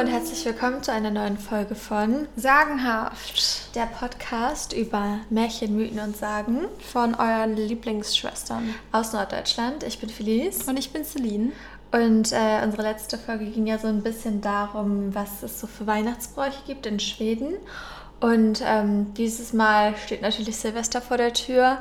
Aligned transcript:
und 0.00 0.06
herzlich 0.06 0.46
willkommen 0.46 0.82
zu 0.82 0.90
einer 0.90 1.10
neuen 1.10 1.36
Folge 1.36 1.74
von 1.74 2.26
Sagenhaft, 2.34 3.74
der 3.74 3.84
Podcast 3.84 4.72
über 4.72 5.18
Märchen, 5.28 5.76
Mythen 5.76 5.98
und 6.00 6.16
Sagen 6.16 6.60
von 6.90 7.14
euren 7.14 7.54
Lieblingsschwestern 7.54 8.74
aus 8.92 9.12
Norddeutschland. 9.12 9.82
Ich 9.82 9.98
bin 9.98 10.08
Felice 10.08 10.66
und 10.68 10.78
ich 10.78 10.90
bin 10.90 11.04
Celine. 11.04 11.52
Und 11.92 12.32
äh, 12.32 12.64
unsere 12.64 12.80
letzte 12.80 13.18
Folge 13.18 13.44
ging 13.44 13.66
ja 13.66 13.76
so 13.76 13.88
ein 13.88 14.02
bisschen 14.02 14.40
darum, 14.40 15.14
was 15.14 15.42
es 15.42 15.60
so 15.60 15.66
für 15.66 15.86
Weihnachtsbräuche 15.86 16.62
gibt 16.66 16.86
in 16.86 16.98
Schweden. 16.98 17.52
Und 18.20 18.62
ähm, 18.64 19.12
dieses 19.12 19.52
Mal 19.52 19.94
steht 19.98 20.22
natürlich 20.22 20.56
Silvester 20.56 21.02
vor 21.02 21.18
der 21.18 21.34
Tür. 21.34 21.76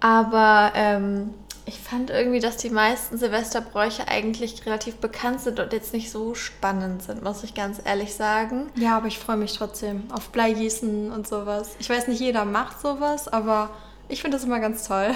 Aber 0.00 0.72
ähm, 0.74 1.32
ich 1.64 1.78
fand 1.78 2.10
irgendwie, 2.10 2.40
dass 2.40 2.56
die 2.56 2.70
meisten 2.70 3.16
Silvesterbräuche 3.18 4.08
eigentlich 4.08 4.66
relativ 4.66 4.96
bekannt 4.96 5.40
sind 5.40 5.60
und 5.60 5.72
jetzt 5.72 5.92
nicht 5.92 6.10
so 6.10 6.34
spannend 6.34 7.02
sind, 7.02 7.22
muss 7.22 7.44
ich 7.44 7.54
ganz 7.54 7.80
ehrlich 7.84 8.14
sagen. 8.14 8.70
Ja, 8.74 8.96
aber 8.96 9.06
ich 9.06 9.18
freue 9.18 9.36
mich 9.36 9.56
trotzdem 9.56 10.04
auf 10.12 10.30
Bleigießen 10.30 11.12
und 11.12 11.28
sowas. 11.28 11.76
Ich 11.78 11.88
weiß 11.88 12.08
nicht, 12.08 12.20
jeder 12.20 12.44
macht 12.44 12.80
sowas, 12.80 13.28
aber 13.28 13.70
ich 14.08 14.22
finde 14.22 14.36
das 14.36 14.44
immer 14.44 14.60
ganz 14.60 14.86
toll. 14.86 15.12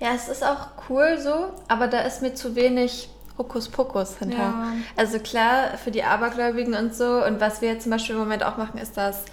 Ja, 0.00 0.10
es 0.14 0.28
ist 0.28 0.44
auch 0.44 0.68
cool 0.88 1.18
so, 1.18 1.52
aber 1.68 1.88
da 1.88 2.00
ist 2.00 2.22
mir 2.22 2.34
zu 2.34 2.54
wenig 2.54 3.08
Hokuspokus 3.38 4.18
hinter. 4.18 4.36
Ja. 4.36 4.72
Also 4.96 5.18
klar, 5.18 5.78
für 5.82 5.90
die 5.90 6.04
Abergläubigen 6.04 6.74
und 6.74 6.94
so. 6.94 7.24
Und 7.24 7.40
was 7.40 7.60
wir 7.60 7.70
jetzt 7.70 7.84
zum 7.84 7.92
Beispiel 7.92 8.14
im 8.14 8.20
Moment 8.20 8.44
auch 8.44 8.56
machen, 8.56 8.78
ist 8.78 8.96
das 8.96 9.24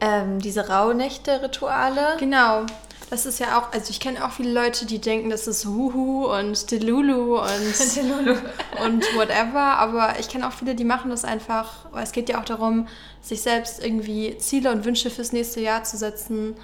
ähm, 0.00 0.40
diese 0.40 0.68
Rauhnächte-Rituale. 0.68 2.16
Genau. 2.18 2.66
Das 3.08 3.24
ist 3.24 3.38
ja 3.38 3.58
auch, 3.58 3.72
also 3.72 3.90
ich 3.90 4.00
kenne 4.00 4.24
auch 4.24 4.32
viele 4.32 4.52
Leute, 4.52 4.84
die 4.84 4.98
denken, 4.98 5.30
das 5.30 5.46
ist 5.46 5.64
Huhu 5.64 6.26
und 6.26 6.70
Delulu 6.72 7.40
und, 7.40 7.96
Delulu. 7.96 8.36
und 8.84 9.04
whatever, 9.14 9.78
aber 9.78 10.18
ich 10.18 10.28
kenne 10.28 10.46
auch 10.46 10.52
viele, 10.52 10.74
die 10.74 10.84
machen 10.84 11.10
das 11.10 11.24
einfach, 11.24 11.86
weil 11.92 12.02
es 12.02 12.10
geht 12.10 12.28
ja 12.28 12.40
auch 12.40 12.44
darum, 12.44 12.88
sich 13.22 13.42
selbst 13.42 13.84
irgendwie 13.84 14.36
Ziele 14.38 14.72
und 14.72 14.84
Wünsche 14.84 15.10
fürs 15.10 15.32
nächste 15.32 15.60
Jahr 15.60 15.84
zu 15.84 15.96
setzen. 15.96 16.56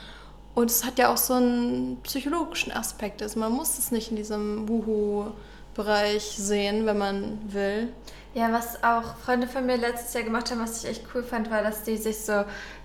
Und 0.55 0.71
es 0.71 0.84
hat 0.84 0.99
ja 0.99 1.12
auch 1.12 1.17
so 1.17 1.34
einen 1.34 1.99
psychologischen 2.03 2.73
Aspekt. 2.73 3.23
Also 3.23 3.39
man 3.39 3.53
muss 3.53 3.79
es 3.79 3.91
nicht 3.91 4.11
in 4.11 4.17
diesem 4.17 4.69
Wuhu-Bereich 4.69 6.25
sehen, 6.25 6.87
wenn 6.87 6.99
man 6.99 7.39
will. 7.53 7.89
Ja, 8.34 8.53
was 8.53 8.83
auch 8.83 9.17
Freunde 9.25 9.47
von 9.47 9.65
mir 9.65 9.77
letztes 9.77 10.12
Jahr 10.15 10.25
gemacht 10.25 10.51
haben, 10.51 10.61
was 10.61 10.83
ich 10.83 10.91
echt 10.91 11.05
cool 11.15 11.23
fand, 11.23 11.51
war, 11.51 11.62
dass 11.62 11.84
die 11.84 11.97
sich 11.97 12.19
so 12.19 12.45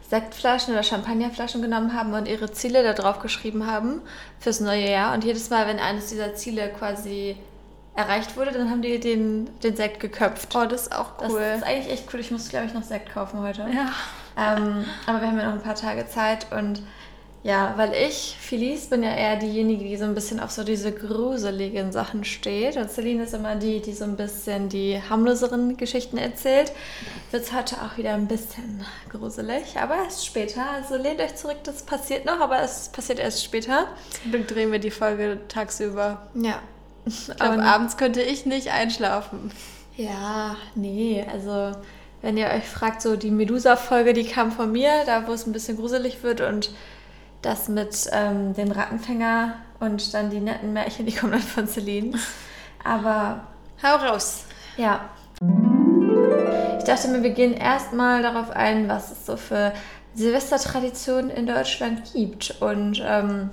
Sektflaschen 0.10 0.74
oder 0.74 0.84
Champagnerflaschen 0.84 1.62
genommen 1.62 1.94
haben 1.94 2.14
und 2.14 2.28
ihre 2.28 2.52
Ziele 2.52 2.82
da 2.84 2.94
drauf 2.94 3.20
geschrieben 3.20 3.68
haben 3.68 4.02
fürs 4.40 4.60
neue 4.62 4.90
Jahr. 4.90 5.14
Und 5.14 5.24
jedes 5.24 5.50
Mal, 5.50 5.68
wenn 5.68 5.80
eines 5.80 6.08
dieser 6.08 6.34
Ziele 6.36 6.70
quasi 6.70 7.36
erreicht 7.96 8.38
wurde, 8.38 8.52
dann 8.52 8.70
haben 8.70 8.82
die 8.82 9.00
den, 9.00 9.50
den 9.62 9.76
Sekt 9.76 10.00
geköpft. 10.00 10.56
Oh, 10.56 10.66
das 10.66 10.84
ist 10.84 10.96
auch 10.96 11.14
cool. 11.22 11.40
Das 11.40 11.58
ist 11.58 11.64
eigentlich 11.64 11.92
echt 11.92 12.14
cool. 12.14 12.20
Ich 12.20 12.32
muss, 12.32 12.48
glaube 12.48 12.68
ich, 12.68 12.74
noch 12.74 12.84
Sekt 12.84 13.12
kaufen 13.12 13.42
heute. 13.42 13.62
Ja. 13.74 13.92
Ähm, 14.38 14.86
aber 15.08 15.20
wir 15.20 15.28
haben 15.28 15.38
ja 15.40 15.48
noch 15.48 15.54
ein 15.54 15.64
paar 15.64 15.76
Tage 15.76 16.08
Zeit 16.08 16.48
und 16.52 16.84
ja, 17.44 17.74
weil 17.78 17.94
ich, 17.94 18.36
Felice, 18.40 18.90
bin 18.90 19.04
ja 19.04 19.16
eher 19.16 19.38
diejenige, 19.38 19.86
die 19.86 19.96
so 19.96 20.06
ein 20.06 20.16
bisschen 20.16 20.40
auf 20.40 20.52
so 20.52 20.64
diese 20.64 20.92
gruseligen 20.92 21.92
Sachen 21.92 22.24
steht. 22.26 22.76
Und 22.76 22.92
Celine 22.92 23.24
ist 23.24 23.34
immer 23.34 23.56
die, 23.56 23.80
die 23.80 23.94
so 23.94 24.04
ein 24.04 24.18
bisschen 24.18 24.70
die 24.70 25.02
harmloseren 25.10 25.78
Geschichten 25.78 26.18
erzählt. 26.18 26.72
Wird 27.32 27.44
es 27.44 27.54
heute 27.54 27.76
auch 27.76 27.98
wieder 27.98 28.14
ein 28.14 28.28
bisschen 28.28 28.84
gruselig, 29.10 29.78
aber 29.78 29.96
erst 29.96 30.26
später. 30.26 30.70
Also 30.72 30.96
lehnt 30.98 31.22
euch 31.22 31.36
zurück, 31.36 31.58
das 31.64 31.84
passiert 31.84 32.26
noch, 32.26 32.40
aber 32.40 32.62
es 32.62 32.90
passiert 32.90 33.20
erst 33.20 33.44
später. 33.44 33.88
Zum 34.22 34.32
Glück 34.32 34.48
drehen 34.48 34.72
wir 34.72 34.80
die 34.80 34.92
Folge 34.92 35.40
tagsüber. 35.48 36.28
Ja. 36.34 36.60
Aber 37.40 37.64
abends 37.64 37.96
könnte 37.96 38.22
ich 38.22 38.46
nicht 38.46 38.72
einschlafen. 38.72 39.52
Ja, 39.96 40.58
nee, 40.76 41.26
also 41.32 41.72
wenn 42.22 42.36
ihr 42.36 42.48
euch 42.48 42.66
fragt, 42.66 43.02
so 43.02 43.16
die 43.16 43.32
Medusa-Folge, 43.32 44.14
die 44.14 44.26
kam 44.26 44.52
von 44.52 44.72
mir, 44.72 45.04
da 45.06 45.28
wo 45.28 45.34
es 45.34 45.48
ein 45.48 45.54
bisschen 45.54 45.78
gruselig 45.78 46.24
wird 46.24 46.42
und 46.42 46.72
das 47.42 47.70
mit 47.70 48.10
ähm, 48.12 48.54
dem 48.54 48.72
Rattenfänger 48.72 49.54
und 49.80 50.14
dann 50.14 50.30
die 50.30 50.40
netten 50.40 50.74
Märchen, 50.74 51.06
die 51.06 51.14
kommen 51.14 51.34
dann 51.34 51.42
von 51.42 51.68
Celine. 51.68 52.18
Aber 52.84 53.42
hau 53.84 53.96
raus. 53.96 54.46
Ja. 54.78 55.10
Ich 56.78 56.84
dachte 56.84 57.10
mir, 57.10 57.22
wir 57.22 57.32
gehen 57.32 57.54
erstmal 57.54 58.22
darauf 58.22 58.50
ein, 58.50 58.88
was 58.88 59.12
es 59.12 59.26
so 59.26 59.38
für 59.38 59.74
Silvestertraditionen 60.16 61.30
in 61.30 61.46
Deutschland 61.46 62.12
gibt. 62.14 62.56
Und 62.60 63.02
ähm, 63.06 63.52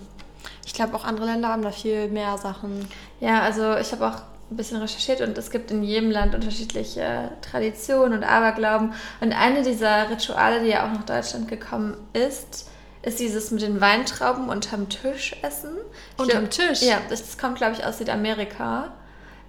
ich 0.65 0.73
glaube, 0.73 0.95
auch 0.97 1.05
andere 1.05 1.27
Länder 1.27 1.49
haben 1.49 1.63
da 1.63 1.71
viel 1.71 2.09
mehr 2.09 2.39
Sachen. 2.39 2.89
Ja, 3.21 3.43
also 3.43 3.77
ich 3.77 3.93
habe 3.93 4.07
auch 4.07 4.23
ein 4.51 4.57
bisschen 4.57 4.81
recherchiert 4.81 5.21
und 5.21 5.37
es 5.37 5.51
gibt 5.51 5.71
in 5.71 5.83
jedem 5.83 6.11
Land 6.11 6.35
unterschiedliche 6.35 7.31
Traditionen 7.43 8.19
und 8.19 8.25
Aberglauben. 8.25 8.95
Und 9.21 9.33
eine 9.33 9.63
dieser 9.63 10.11
Rituale, 10.11 10.63
die 10.63 10.69
ja 10.69 10.87
auch 10.87 10.93
nach 10.93 11.05
Deutschland 11.05 11.49
gekommen 11.49 11.97
ist, 12.13 12.71
ist 13.05 13.21
dieses 13.21 13.51
mit 13.51 13.63
den 13.63 13.81
Weintrauben 13.81 14.49
unterm 14.49 14.89
Tisch 14.89 15.37
essen. 15.43 15.77
Unterm 16.17 16.51
Tisch? 16.51 16.83
Ja, 16.83 16.99
das 17.09 17.37
kommt, 17.39 17.59
glaube 17.59 17.75
ich, 17.75 17.85
aus 17.85 17.99
Südamerika 17.99 18.93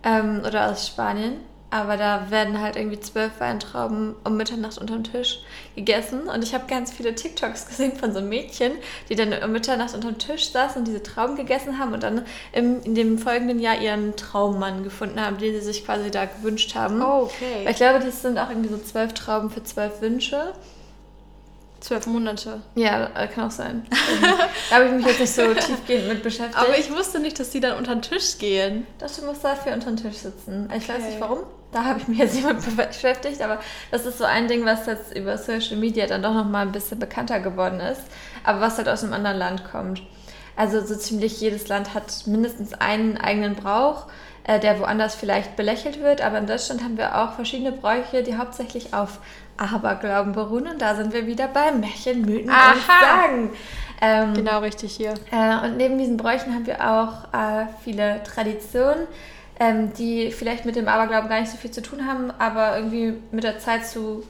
ähm, 0.03 0.41
oder 0.45 0.71
aus 0.71 0.87
Spanien. 0.87 1.37
Aber 1.71 1.97
da 1.97 2.27
werden 2.29 2.61
halt 2.61 2.77
irgendwie 2.77 2.99
zwölf 2.99 3.39
Weintrauben 3.39 4.15
um 4.23 4.37
Mitternacht 4.37 4.77
unterm 4.77 5.03
Tisch 5.03 5.39
gegessen. 5.75 6.21
Und 6.21 6.43
ich 6.43 6.53
habe 6.53 6.65
ganz 6.67 6.93
viele 6.93 7.15
TikToks 7.15 7.67
gesehen 7.67 7.97
von 7.97 8.13
so 8.13 8.21
Mädchen, 8.21 8.73
die 9.09 9.15
dann 9.15 9.33
um 9.43 9.51
Mitternacht 9.51 9.93
unterm 9.93 10.17
Tisch 10.17 10.51
saßen 10.51 10.79
und 10.79 10.87
diese 10.87 11.03
Trauben 11.03 11.35
gegessen 11.35 11.79
haben 11.79 11.93
und 11.93 12.03
dann 12.03 12.23
im, 12.53 12.81
in 12.83 12.95
dem 12.95 13.17
folgenden 13.17 13.59
Jahr 13.59 13.81
ihren 13.81 14.15
Traummann 14.15 14.83
gefunden 14.83 15.19
haben, 15.19 15.37
den 15.37 15.53
sie 15.53 15.61
sich 15.61 15.83
quasi 15.83 16.11
da 16.11 16.25
gewünscht 16.25 16.75
haben. 16.75 17.01
Oh, 17.01 17.23
okay. 17.23 17.63
Weil 17.63 17.71
ich 17.71 17.77
glaube, 17.77 17.99
das 18.05 18.21
sind 18.21 18.37
auch 18.37 18.49
irgendwie 18.49 18.69
so 18.69 18.77
zwölf 18.77 19.13
Trauben 19.13 19.49
für 19.49 19.63
zwölf 19.63 20.01
Wünsche. 20.01 20.53
Zwölf 21.79 22.07
Monate. 22.07 22.61
Ja, 22.75 23.09
äh, 23.15 23.27
kann 23.27 23.47
auch 23.47 23.51
sein. 23.51 23.85
da 24.69 24.75
habe 24.75 24.85
ich 24.85 24.91
mich 24.91 25.05
jetzt 25.05 25.19
nicht 25.19 25.33
so 25.33 25.53
tiefgehend 25.53 26.07
mit 26.07 26.23
beschäftigt. 26.23 26.57
Aber 26.57 26.77
ich 26.77 26.91
wusste 26.91 27.19
nicht, 27.19 27.39
dass 27.39 27.51
die 27.51 27.59
dann 27.59 27.77
unter 27.77 27.93
den 27.93 28.01
Tisch 28.01 28.37
gehen. 28.37 28.87
Doch, 28.99 29.09
du 29.09 29.25
musst 29.25 29.43
dafür 29.43 29.73
unter 29.73 29.91
den 29.91 29.97
Tisch 29.97 30.17
sitzen. 30.17 30.69
Ich 30.75 30.83
okay. 30.83 30.97
weiß 30.97 31.09
nicht 31.09 31.21
warum. 31.21 31.39
Da 31.71 31.83
habe 31.83 31.99
ich 31.99 32.07
mich 32.07 32.19
jetzt 32.19 32.35
nicht 32.35 32.47
mit 32.47 32.77
beschäftigt, 32.77 33.41
aber 33.41 33.59
das 33.91 34.05
ist 34.05 34.17
so 34.17 34.23
ein 34.23 34.47
Ding, 34.47 34.65
was 34.65 34.85
jetzt 34.85 35.15
über 35.15 35.37
Social 35.37 35.75
Media 35.75 36.07
dann 36.07 36.23
doch 36.23 36.33
nochmal 36.33 36.65
ein 36.65 36.71
bisschen 36.71 36.99
bekannter 36.99 37.41
geworden 37.41 37.81
ist, 37.81 38.01
aber 38.45 38.61
was 38.61 38.77
halt 38.77 38.87
aus 38.87 39.03
einem 39.03 39.11
anderen 39.11 39.37
Land 39.37 39.65
kommt. 39.69 40.01
Also 40.55 40.79
so 40.85 40.95
ziemlich 40.95 41.41
jedes 41.41 41.67
Land 41.67 41.93
hat 41.93 42.27
mindestens 42.27 42.73
einen 42.73 43.17
eigenen 43.17 43.55
Brauch, 43.55 44.07
äh, 44.45 44.59
der 44.59 44.79
woanders 44.79 45.15
vielleicht 45.15 45.55
belächelt 45.55 46.01
wird, 46.01 46.21
aber 46.21 46.37
in 46.37 46.47
Deutschland 46.47 46.81
haben 46.81 46.97
wir 46.97 47.17
auch 47.17 47.33
verschiedene 47.33 47.73
Bräuche, 47.73 48.23
die 48.23 48.37
hauptsächlich 48.37 48.93
auf 48.93 49.19
Aberglauben 49.57 50.33
beruhen. 50.33 50.67
Und 50.67 50.81
da 50.81 50.95
sind 50.95 51.13
wir 51.13 51.27
wieder 51.27 51.47
bei 51.47 51.71
Märchen, 51.71 52.21
Mythen 52.21 52.49
Aha. 52.49 52.73
und 52.73 52.81
Sagen. 52.81 53.49
Ähm, 54.01 54.33
genau 54.33 54.59
richtig 54.59 54.95
hier. 54.95 55.13
Äh, 55.31 55.65
und 55.65 55.77
neben 55.77 55.97
diesen 55.97 56.17
Bräuchen 56.17 56.53
haben 56.53 56.65
wir 56.65 56.81
auch 56.81 57.33
äh, 57.33 57.67
viele 57.83 58.21
Traditionen, 58.23 59.07
ähm, 59.59 59.93
die 59.93 60.31
vielleicht 60.31 60.65
mit 60.65 60.75
dem 60.75 60.87
Aberglauben 60.87 61.29
gar 61.29 61.39
nicht 61.39 61.51
so 61.51 61.57
viel 61.57 61.71
zu 61.71 61.81
tun 61.81 62.05
haben, 62.05 62.31
aber 62.37 62.77
irgendwie 62.77 63.13
mit 63.31 63.43
der 63.43 63.59
Zeit 63.59 63.85
zu 63.85 64.23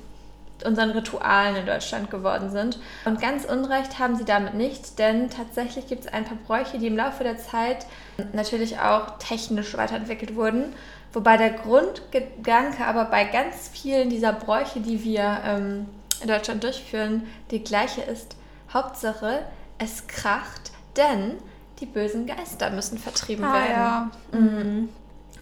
unseren 0.64 0.92
Ritualen 0.92 1.56
in 1.56 1.66
Deutschland 1.66 2.10
geworden 2.10 2.50
sind. 2.50 2.80
Und 3.04 3.20
ganz 3.20 3.46
Unrecht 3.46 4.00
haben 4.00 4.16
sie 4.16 4.26
damit 4.26 4.54
nicht, 4.54 5.00
denn 5.00 5.30
tatsächlich 5.30 5.88
gibt 5.88 6.06
es 6.06 6.14
ein 6.14 6.26
paar 6.26 6.38
Bräuche, 6.48 6.78
die 6.78 6.88
im 6.88 6.96
Laufe 6.96 7.24
der 7.24 7.38
Zeit 7.38 7.86
natürlich 8.34 8.80
auch 8.80 9.18
technisch 9.18 9.76
weiterentwickelt 9.78 10.36
wurden 10.36 10.74
Wobei 11.16 11.38
der 11.38 11.52
Grundgedanke 11.52 12.86
aber 12.86 13.06
bei 13.06 13.24
ganz 13.24 13.70
vielen 13.70 14.10
dieser 14.10 14.34
Bräuche, 14.34 14.82
die 14.82 15.02
wir 15.06 15.40
ähm, 15.46 15.86
in 16.22 16.28
Deutschland 16.28 16.62
durchführen, 16.62 17.24
die 17.52 17.64
gleiche 17.64 18.02
ist. 18.02 18.36
Hauptsache, 18.74 19.46
es 19.78 20.08
kracht, 20.08 20.74
denn 20.98 21.36
die 21.80 21.86
bösen 21.86 22.28
Geister 22.28 22.70
müssen 22.70 22.98
vertrieben 22.98 23.46
ah, 23.46 23.54
werden. 23.54 24.12
Ja. 24.34 24.40
Mhm. 24.40 24.90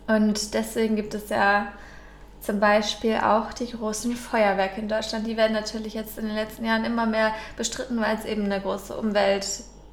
Und 0.06 0.53
deswegen 0.53 0.95
gibt 0.95 1.15
es 1.15 1.30
ja 1.30 1.69
zum 2.39 2.59
Beispiel 2.59 3.15
auch 3.15 3.51
die 3.51 3.71
großen 3.71 4.15
Feuerwerke 4.15 4.80
in 4.80 4.89
Deutschland. 4.89 5.25
Die 5.25 5.38
werden 5.38 5.53
natürlich 5.53 5.95
jetzt 5.95 6.19
in 6.19 6.27
den 6.27 6.36
letzten 6.36 6.65
Jahren 6.65 6.86
immer 6.86 7.07
mehr 7.07 7.33
bestritten, 7.57 8.00
weil 8.00 8.15
es 8.15 8.25
eben 8.25 8.44
eine 8.44 8.62
große 8.62 8.95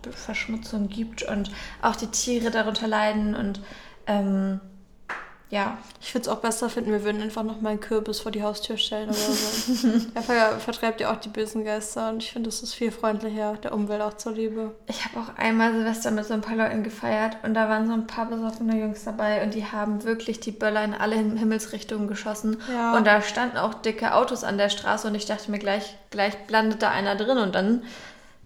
Umweltverschmutzung 0.05 0.89
gibt 0.89 1.23
und 1.23 1.51
auch 1.83 1.97
die 1.97 2.09
Tiere 2.09 2.51
darunter 2.51 2.89
leiden 2.89 3.35
und 3.35 3.61
ähm, 4.07 4.61
ja. 5.51 5.79
Ich 6.01 6.15
würde 6.15 6.23
es 6.23 6.29
auch 6.29 6.39
besser 6.39 6.71
finden, 6.71 6.93
wir 6.93 7.05
würden 7.05 7.21
einfach 7.21 7.43
noch 7.43 7.61
mal 7.61 7.71
einen 7.71 7.81
Kürbis 7.81 8.21
vor 8.21 8.31
die 8.31 8.43
Haustür 8.43 8.77
stellen 8.77 9.09
oder 9.09 9.19
so. 9.19 9.89
er 10.33 10.61
vertreibt 10.61 11.01
ja 11.01 11.13
auch 11.13 11.17
die 11.17 11.29
bösen 11.29 11.65
Geister 11.65 12.09
und 12.09 12.23
ich 12.23 12.33
finde, 12.33 12.49
das 12.49 12.63
ist 12.63 12.75
viel 12.75 12.93
freundlicher, 12.93 13.57
der 13.57 13.75
Umwelt 13.75 14.01
auch 14.01 14.15
zur 14.15 14.33
Liebe. 14.33 14.77
Ich 14.87 15.05
habe 15.05 15.19
auch 15.19 15.37
einmal 15.37 15.73
Silvester 15.73 16.13
mit 16.13 16.25
so 16.25 16.35
ein 16.35 16.41
paar 16.41 16.57
Leuten 16.57 16.85
gefeiert 16.85 17.37
und 17.43 17.55
da 17.55 17.69
waren 17.69 17.89
so 17.89 17.93
ein 17.93 18.07
paar 18.07 18.27
besoffene 18.27 18.81
Jungs 18.81 19.03
dabei 19.05 19.43
und 19.43 19.55
die 19.55 19.67
haben 19.67 20.05
wirklich 20.05 20.39
die 20.39 20.53
Böller 20.53 20.85
in 20.85 20.95
alle 20.95 21.17
Himmelsrichtungen 21.17 22.07
geschossen. 22.07 22.59
Ja. 22.73 22.97
Und 22.97 23.07
da 23.07 23.21
standen 23.21 23.57
auch 23.57 23.75
dicke 23.75 24.15
Autos 24.15 24.45
an 24.45 24.57
der 24.57 24.69
Straße 24.69 25.09
und 25.09 25.17
ich 25.17 25.27
dachte 25.27 25.51
mir 25.51 25.59
gleich, 25.59 25.97
gleich 26.11 26.35
landet 26.49 26.83
da 26.83 26.91
einer 26.91 27.17
drin 27.17 27.39
und 27.39 27.57
dann, 27.57 27.83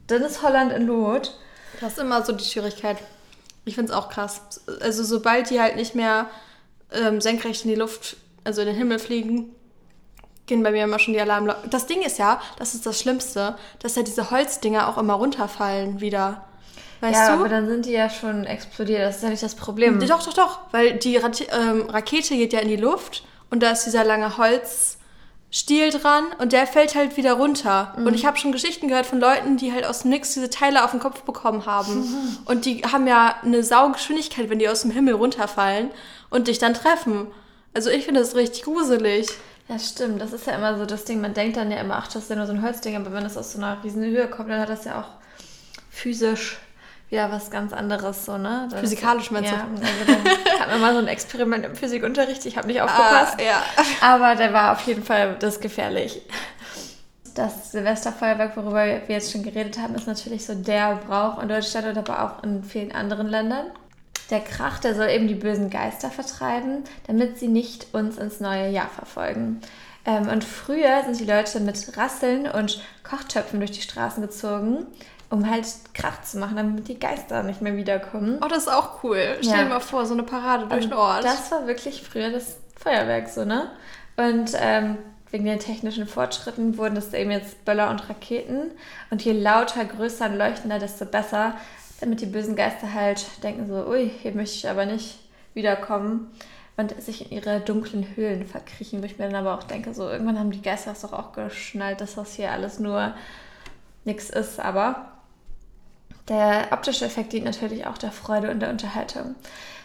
dann 0.07 0.23
ist 0.23 0.43
Holland 0.43 0.73
in 0.73 0.87
Not. 0.87 1.39
Das 1.81 1.95
ist 1.95 1.99
immer 1.99 2.25
so 2.25 2.33
die 2.33 2.45
Schwierigkeit. 2.45 2.99
Ich 3.65 3.75
finde 3.75 3.93
es 3.93 3.99
auch 3.99 4.09
krass. 4.09 4.41
Also 4.81 5.05
sobald 5.05 5.51
die 5.51 5.61
halt 5.61 5.77
nicht 5.77 5.95
mehr 5.95 6.29
ähm, 6.93 7.21
senkrecht 7.21 7.65
in 7.65 7.71
die 7.71 7.77
Luft, 7.77 8.17
also 8.45 8.61
in 8.61 8.69
den 8.69 8.77
Himmel 8.77 8.99
fliegen, 8.99 9.55
gehen 10.47 10.63
bei 10.63 10.71
mir 10.71 10.85
immer 10.85 10.99
schon 10.99 11.15
die 11.15 11.21
Alarmglocken. 11.21 11.71
Das 11.71 11.87
Ding 11.87 12.03
ist 12.03 12.19
ja, 12.19 12.41
das 12.59 12.75
ist 12.75 12.85
das 12.85 13.01
Schlimmste, 13.01 13.57
dass 13.79 13.97
ja 13.97 14.03
diese 14.03 14.31
Holzdinger 14.31 14.89
auch 14.89 14.99
immer 14.99 15.15
runterfallen 15.15 16.01
wieder. 16.01 16.45
Weißt 17.01 17.15
ja, 17.15 17.29
du? 17.29 17.41
aber 17.41 17.49
dann 17.49 17.67
sind 17.67 17.87
die 17.87 17.93
ja 17.93 18.09
schon 18.09 18.45
explodiert. 18.45 19.03
Das 19.03 19.17
ist 19.17 19.23
ja 19.23 19.31
nicht 19.31 19.43
das 19.43 19.55
Problem. 19.55 19.99
Doch, 20.01 20.23
doch, 20.23 20.33
doch. 20.33 20.59
Weil 20.73 20.95
die 20.99 21.17
ähm, 21.17 21.89
Rakete 21.89 22.37
geht 22.37 22.53
ja 22.53 22.61
in 22.61 22.69
die 22.69 22.77
Luft 22.77 23.25
und 23.51 23.63
da 23.63 23.71
ist 23.71 23.85
dieser 23.85 24.05
lange 24.05 24.37
Holzstiel 25.55 25.91
dran 25.91 26.25
und 26.39 26.53
der 26.53 26.67
fällt 26.67 26.97
halt 26.97 27.17
wieder 27.17 27.35
runter. 27.35 27.95
Mhm. 27.97 28.07
Und 28.07 28.15
ich 28.15 28.27
habe 28.27 28.37
schon 28.37 28.51
Geschichten 28.51 28.89
gehört 28.89 29.07
von 29.07 29.21
Leuten, 29.21 29.57
die 29.57 29.73
halt 29.73 29.87
aus 29.87 30.01
dem 30.01 30.11
Nix 30.11 30.35
diese 30.35 30.51
Teile 30.51 30.85
auf 30.85 30.91
den 30.91 30.99
Kopf 30.99 31.23
bekommen 31.23 31.65
haben. 31.65 32.01
Mhm. 32.01 32.39
Und 32.47 32.65
die 32.65 32.83
haben 32.83 33.07
ja 33.07 33.37
eine 33.43 33.63
Saugeschwindigkeit, 33.63 34.51
wenn 34.51 34.59
die 34.59 34.69
aus 34.69 34.83
dem 34.83 34.91
Himmel 34.91 35.15
runterfallen 35.15 35.91
und 36.31 36.49
dich 36.49 36.59
dann 36.59 36.75
treffen. 36.75 37.29
Also 37.73 37.91
ich 37.91 38.05
finde 38.05 38.21
das 38.21 38.35
richtig 38.35 38.65
gruselig. 38.65 39.29
Ja, 39.69 39.79
stimmt. 39.79 40.21
Das 40.21 40.33
ist 40.33 40.47
ja 40.47 40.55
immer 40.55 40.77
so 40.77 40.87
das 40.87 41.05
Ding. 41.05 41.21
Man 41.21 41.35
denkt 41.35 41.57
dann 41.57 41.71
ja 41.71 41.79
immer, 41.79 41.97
ach, 41.97 42.09
das 42.09 42.25
ist 42.25 42.31
ja 42.31 42.37
nur 42.37 42.47
so 42.47 42.53
ein 42.53 42.63
Holzding, 42.63 42.97
aber 42.97 43.13
wenn 43.13 43.23
das 43.23 43.37
aus 43.37 43.53
so 43.53 43.59
einer 43.59 43.83
riesen 43.85 44.03
Höhe 44.03 44.29
kommt, 44.29 44.51
dann 44.51 44.61
hat 44.61 44.69
das 44.69 44.85
ja 44.85 45.01
auch 45.01 45.09
physisch 45.91 46.59
wieder 47.15 47.31
was 47.31 47.51
ganz 47.51 47.73
anderes, 47.73 48.25
so, 48.25 48.37
ne? 48.37 48.67
Das, 48.71 48.81
Physikalisch 48.81 49.31
meinst 49.31 49.53
ja, 49.53 49.59
du? 49.59 49.81
Also 49.81 50.25
da 50.45 50.61
hatten 50.61 50.73
wir 50.73 50.79
mal 50.79 50.93
so 50.93 50.99
ein 50.99 51.07
Experiment 51.07 51.65
im 51.65 51.77
Physikunterricht, 51.77 52.45
ich 52.45 52.57
habe 52.57 52.67
nicht 52.67 52.81
aufgepasst. 52.83 53.37
Ah, 53.39 53.43
ja. 53.43 53.63
Aber 54.01 54.35
der 54.35 54.53
war 54.53 54.73
auf 54.73 54.81
jeden 54.83 55.05
Fall 55.05 55.37
das 55.39 55.61
gefährlich. 55.61 56.23
Das 57.37 57.71
Silvesterfeuerwerk, 57.71 58.57
worüber 58.57 58.85
wir 58.85 59.03
jetzt 59.09 59.33
schon 59.33 59.45
geredet 59.45 59.79
haben, 59.79 59.95
ist 59.95 60.07
natürlich 60.07 60.45
so 60.45 60.55
der 60.55 60.97
Brauch 60.97 61.41
in 61.41 61.49
Deutschland 61.49 61.87
und 61.87 61.99
aber 61.99 62.25
auch 62.25 62.43
in 62.43 62.65
vielen 62.65 62.93
anderen 62.93 63.29
Ländern. 63.29 63.67
Der 64.31 64.41
Krach, 64.41 64.81
der 64.81 64.95
soll 64.95 65.09
eben 65.09 65.29
die 65.29 65.35
bösen 65.35 65.71
Geister 65.71 66.11
vertreiben, 66.11 66.85
damit 67.07 67.39
sie 67.39 67.49
nicht 67.49 67.95
uns 67.95 68.19
ins 68.19 68.41
neue 68.41 68.71
Jahr 68.71 68.89
verfolgen. 68.89 69.61
Ähm, 70.07 70.29
und 70.29 70.45
früher 70.45 71.03
sind 71.05 71.21
die 71.21 71.31
Leute 71.31 71.61
mit 71.61 71.97
Rasseln 71.97 72.47
und 72.49 72.83
Kochtöpfen 73.03 73.61
durch 73.61 73.73
die 73.73 73.83
Straßen 73.83 74.23
gezogen, 74.23 74.87
um 75.31 75.49
halt 75.49 75.67
Krach 75.95 76.23
zu 76.23 76.39
machen, 76.39 76.57
damit 76.57 76.89
die 76.89 76.99
Geister 76.99 77.43
nicht 77.43 77.63
mehr 77.63 77.77
wiederkommen. 77.77 78.39
Oh, 78.45 78.49
das 78.49 78.65
ist 78.65 78.69
auch 78.69 79.03
cool. 79.03 79.37
Stell 79.41 79.59
ja. 79.59 79.65
dir 79.65 79.71
mal 79.71 79.81
vor, 79.81 80.07
so 80.07 80.15
eine 80.15 80.23
Parade 80.23 80.67
durch 80.67 80.85
den 80.85 80.93
Ort. 80.93 81.25
Das 81.25 81.51
war 81.51 81.67
wirklich 81.67 82.03
früher 82.03 82.31
das 82.31 82.57
Feuerwerk 82.77 83.29
so, 83.29 83.45
ne? 83.45 83.71
Und 84.17 84.53
ähm, 84.61 84.99
wegen 85.31 85.45
den 85.45 85.59
technischen 85.59 86.07
Fortschritten 86.07 86.79
wurden 86.79 86.95
das 86.95 87.13
eben 87.13 87.33
jetzt 87.33 87.65
Böller 87.65 87.91
und 87.91 88.09
Raketen. 88.09 88.71
Und 89.11 89.23
je 89.25 89.33
lauter, 89.33 89.85
größer 89.85 90.27
und 90.27 90.37
leuchtender, 90.37 90.79
desto 90.79 91.05
besser 91.05 91.55
damit 92.01 92.21
die 92.21 92.27
bösen 92.27 92.57
Geister 92.57 92.93
halt 92.93 93.43
denken 93.43 93.67
so, 93.67 93.87
ui, 93.87 94.11
hier 94.23 94.33
möchte 94.33 94.57
ich 94.57 94.69
aber 94.69 94.87
nicht 94.87 95.19
wiederkommen 95.55 96.31
und 96.77 97.01
sich 97.01 97.31
in 97.31 97.37
ihre 97.37 97.61
dunklen 97.61 98.17
Höhlen 98.17 98.47
verkriechen, 98.47 99.01
wo 99.01 99.07
ich 99.07 99.19
mir 99.19 99.27
dann 99.27 99.47
aber 99.47 99.55
auch 99.55 99.63
denke, 99.63 99.95
so 99.95 100.09
irgendwann 100.09 100.39
haben 100.39 100.51
die 100.51 100.63
Geister 100.63 100.91
das 100.91 101.03
doch 101.03 101.13
auch 101.13 101.33
geschnallt, 101.33 102.01
dass 102.01 102.17
das 102.17 102.35
hier 102.35 102.51
alles 102.51 102.79
nur 102.79 103.15
nichts 104.05 104.29
ist, 104.29 104.61
aber 104.61 105.13
der 106.29 106.69
optische 106.71 107.05
Effekt 107.05 107.33
dient 107.33 107.45
natürlich 107.45 107.87
auch 107.87 107.99
der 107.99 108.13
Freude 108.13 108.51
und 108.51 108.61
der 108.61 108.71
Unterhaltung. 108.71 109.35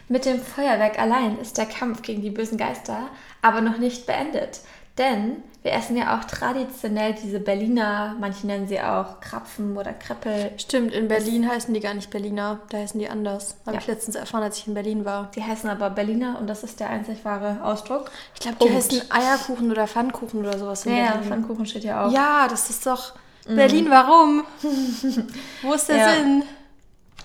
Mit 0.07 0.25
dem 0.25 0.41
Feuerwerk 0.41 0.97
allein 0.97 1.37
ist 1.39 1.57
der 1.57 1.65
Kampf 1.67 2.01
gegen 2.01 2.21
die 2.21 2.31
bösen 2.31 2.57
Geister 2.57 3.09
aber 3.41 3.61
noch 3.61 3.77
nicht 3.77 4.05
beendet. 4.05 4.61
Denn 4.97 5.37
wir 5.63 5.71
essen 5.71 5.95
ja 5.95 6.17
auch 6.17 6.25
traditionell 6.25 7.13
diese 7.13 7.39
Berliner, 7.39 8.17
manche 8.19 8.45
nennen 8.45 8.67
sie 8.67 8.81
auch 8.81 9.21
Krapfen 9.21 9.77
oder 9.77 9.93
Kreppel. 9.93 10.51
Stimmt, 10.57 10.93
in 10.93 11.07
Berlin 11.07 11.43
das 11.43 11.51
heißen 11.51 11.73
die 11.73 11.79
gar 11.79 11.93
nicht 11.93 12.09
Berliner, 12.09 12.59
da 12.69 12.79
heißen 12.79 12.99
die 12.99 13.07
anders. 13.07 13.55
Habe 13.65 13.75
ja. 13.75 13.81
ich 13.81 13.87
letztens 13.87 14.17
erfahren, 14.17 14.43
als 14.43 14.57
ich 14.57 14.67
in 14.67 14.73
Berlin 14.73 15.05
war. 15.05 15.31
Die 15.35 15.43
heißen 15.43 15.69
aber 15.69 15.89
Berliner 15.89 16.37
und 16.39 16.47
das 16.47 16.63
ist 16.63 16.81
der 16.81 16.89
einzig 16.89 17.23
wahre 17.23 17.63
Ausdruck. 17.63 18.11
Ich 18.33 18.41
glaube, 18.41 18.57
die 18.61 18.73
heißen 18.73 19.09
Eierkuchen 19.09 19.71
oder 19.71 19.87
Pfannkuchen 19.87 20.41
oder 20.41 20.57
sowas. 20.57 20.85
In 20.85 20.97
ja, 20.97 21.11
Berlin. 21.11 21.29
Pfannkuchen 21.29 21.65
steht 21.65 21.85
ja 21.85 22.05
auch. 22.05 22.11
Ja, 22.11 22.47
das 22.49 22.69
ist 22.69 22.85
doch 22.85 23.13
mhm. 23.49 23.55
Berlin, 23.55 23.89
warum? 23.89 24.43
Wo 25.61 25.73
ist 25.73 25.89
der 25.89 25.97
ja. 25.97 26.15
Sinn? 26.15 26.43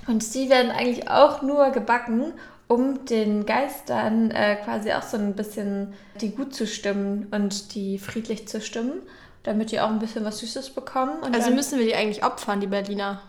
Und 0.07 0.35
die 0.35 0.51
werden 0.51 0.71
eigentlich 0.71 1.09
auch 1.09 1.43
nur 1.43 1.71
gebacken, 1.71 2.33
um 2.69 3.05
den 3.05 3.47
Geistern 3.47 4.31
äh, 4.31 4.57
quasi 4.57 4.93
auch 4.93 5.03
so 5.03 5.17
ein 5.17 5.35
bisschen 5.35 5.95
die 6.21 6.31
gut 6.31 6.55
zu 6.55 6.67
stimmen 6.67 7.29
und 7.31 7.75
die 7.75 7.99
friedlich 7.99 8.49
zu 8.49 8.61
stimmen, 8.61 9.03
damit 9.43 9.71
die 9.71 9.81
auch 9.81 9.91
ein 9.91 9.99
bisschen 9.99 10.25
was 10.25 10.41
Süßes 10.41 10.71
bekommen. 10.71 11.23
also 11.33 11.51
müssen 11.51 11.79
wir 11.79 11.87
die 11.87 11.95
eigentlich 11.95 12.25
opfern, 12.25 12.61
die 12.61 12.67
Berliner? 12.67 13.23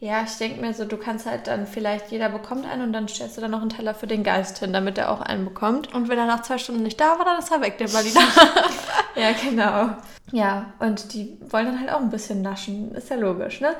Ja, 0.00 0.22
ich 0.24 0.36
denke 0.36 0.60
mir 0.60 0.74
so, 0.74 0.84
du 0.84 0.96
kannst 0.96 1.24
halt 1.24 1.46
dann 1.46 1.66
vielleicht, 1.66 2.10
jeder 2.10 2.28
bekommt 2.28 2.66
einen 2.66 2.82
und 2.82 2.92
dann 2.92 3.08
stellst 3.08 3.36
du 3.36 3.40
dann 3.40 3.52
noch 3.52 3.62
einen 3.62 3.70
Teller 3.70 3.94
für 3.94 4.06
den 4.06 4.22
Geist 4.22 4.58
hin, 4.58 4.72
damit 4.72 4.98
er 4.98 5.10
auch 5.10 5.20
einen 5.20 5.44
bekommt. 5.44 5.94
Und 5.94 6.08
wenn 6.08 6.18
er 6.18 6.26
nach 6.26 6.42
zwei 6.42 6.58
Stunden 6.58 6.82
nicht 6.82 7.00
da 7.00 7.18
war, 7.18 7.24
dann 7.24 7.38
ist 7.38 7.50
er 7.50 7.62
weg, 7.62 7.78
der 7.78 7.88
Berliner. 7.88 8.20
ja, 9.14 9.32
genau. 9.32 9.96
Ja, 10.32 10.72
und 10.80 11.14
die 11.14 11.38
wollen 11.48 11.66
dann 11.66 11.80
halt 11.80 11.90
auch 11.90 12.00
ein 12.00 12.10
bisschen 12.10 12.42
naschen, 12.42 12.94
ist 12.94 13.08
ja 13.08 13.16
logisch, 13.16 13.60
ne? 13.60 13.76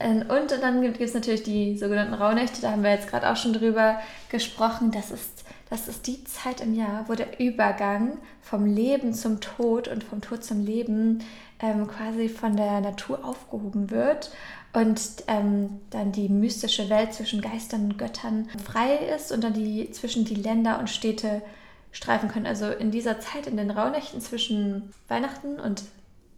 Ähm, 0.00 0.24
und 0.28 0.50
dann 0.62 0.80
gibt 0.82 1.00
es 1.00 1.14
natürlich 1.14 1.42
die 1.42 1.76
sogenannten 1.76 2.14
Rauhnächte, 2.14 2.60
da 2.60 2.70
haben 2.70 2.82
wir 2.82 2.90
jetzt 2.90 3.08
gerade 3.08 3.30
auch 3.30 3.36
schon 3.36 3.52
drüber 3.52 4.00
gesprochen. 4.30 4.90
Das 4.90 5.10
ist, 5.10 5.44
das 5.70 5.88
ist 5.88 6.06
die 6.06 6.24
Zeit 6.24 6.60
im 6.60 6.74
Jahr, 6.74 7.04
wo 7.08 7.14
der 7.14 7.40
Übergang 7.40 8.18
vom 8.40 8.64
Leben 8.64 9.12
zum 9.12 9.40
Tod 9.40 9.88
und 9.88 10.04
vom 10.04 10.20
Tod 10.20 10.44
zum 10.44 10.64
Leben 10.64 11.24
ähm, 11.60 11.88
quasi 11.88 12.28
von 12.28 12.56
der 12.56 12.80
Natur 12.80 13.24
aufgehoben 13.24 13.90
wird 13.90 14.30
und 14.72 15.00
ähm, 15.26 15.80
dann 15.90 16.12
die 16.12 16.28
mystische 16.28 16.90
Welt 16.90 17.14
zwischen 17.14 17.40
Geistern 17.40 17.84
und 17.84 17.98
Göttern 17.98 18.48
frei 18.64 18.96
ist 19.14 19.32
und 19.32 19.42
dann 19.42 19.54
die 19.54 19.90
zwischen 19.92 20.24
die 20.24 20.34
Länder 20.34 20.78
und 20.78 20.90
Städte 20.90 21.42
streifen 21.90 22.28
können. 22.28 22.46
Also 22.46 22.70
in 22.70 22.90
dieser 22.90 23.20
Zeit, 23.20 23.46
in 23.46 23.56
den 23.56 23.70
Rauhnächten 23.70 24.20
zwischen 24.20 24.92
Weihnachten 25.08 25.58
und 25.58 25.84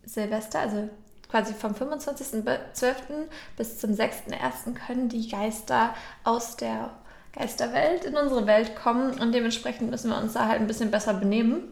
Silvester, 0.04 0.60
also 0.60 0.88
quasi 1.30 1.54
vom 1.54 1.72
25.12. 1.72 2.92
bis 3.56 3.78
zum 3.78 3.90
6.1. 3.90 4.74
können 4.86 5.08
die 5.08 5.28
Geister 5.28 5.94
aus 6.24 6.56
der 6.56 6.90
Geisterwelt 7.32 8.04
in 8.04 8.16
unsere 8.16 8.46
Welt 8.46 8.74
kommen 8.74 9.20
und 9.20 9.32
dementsprechend 9.32 9.90
müssen 9.90 10.10
wir 10.10 10.18
uns 10.18 10.32
da 10.32 10.46
halt 10.46 10.60
ein 10.60 10.66
bisschen 10.66 10.90
besser 10.90 11.14
benehmen. 11.14 11.62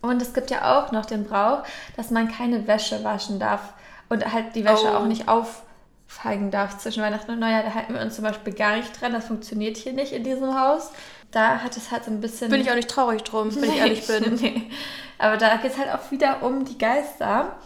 Und 0.00 0.22
es 0.22 0.32
gibt 0.32 0.50
ja 0.50 0.78
auch 0.78 0.92
noch 0.92 1.06
den 1.06 1.24
Brauch, 1.24 1.64
dass 1.96 2.10
man 2.10 2.28
keine 2.28 2.68
Wäsche 2.68 3.02
waschen 3.02 3.40
darf 3.40 3.72
und 4.08 4.32
halt 4.32 4.54
die 4.54 4.64
Wäsche 4.64 4.92
oh. 4.92 4.96
auch 4.96 5.06
nicht 5.06 5.28
auffangen 6.08 6.50
darf 6.50 6.78
zwischen 6.78 7.02
Weihnachten 7.02 7.30
und 7.30 7.38
Neujahr. 7.38 7.62
Da 7.62 7.74
halten 7.74 7.94
wir 7.94 8.00
uns 8.00 8.16
zum 8.16 8.24
Beispiel 8.24 8.54
gar 8.54 8.76
nicht 8.76 9.00
dran. 9.00 9.12
Das 9.12 9.26
funktioniert 9.26 9.76
hier 9.76 9.92
nicht 9.92 10.12
in 10.12 10.24
diesem 10.24 10.58
Haus. 10.58 10.90
Da 11.30 11.58
hat 11.58 11.76
es 11.76 11.90
halt 11.90 12.04
so 12.04 12.10
ein 12.10 12.20
bisschen. 12.20 12.50
Bin 12.50 12.60
ich 12.60 12.70
auch 12.70 12.76
nicht 12.76 12.88
traurig 12.88 13.22
drum, 13.22 13.54
wenn 13.54 13.70
ich 13.70 13.76
ehrlich 13.78 14.06
bin. 14.06 14.34
nee. 14.34 14.70
Aber 15.18 15.36
da 15.36 15.56
geht 15.56 15.72
es 15.72 15.78
halt 15.78 15.92
auch 15.92 16.10
wieder 16.10 16.42
um 16.42 16.64
die 16.64 16.78
Geister 16.78 17.56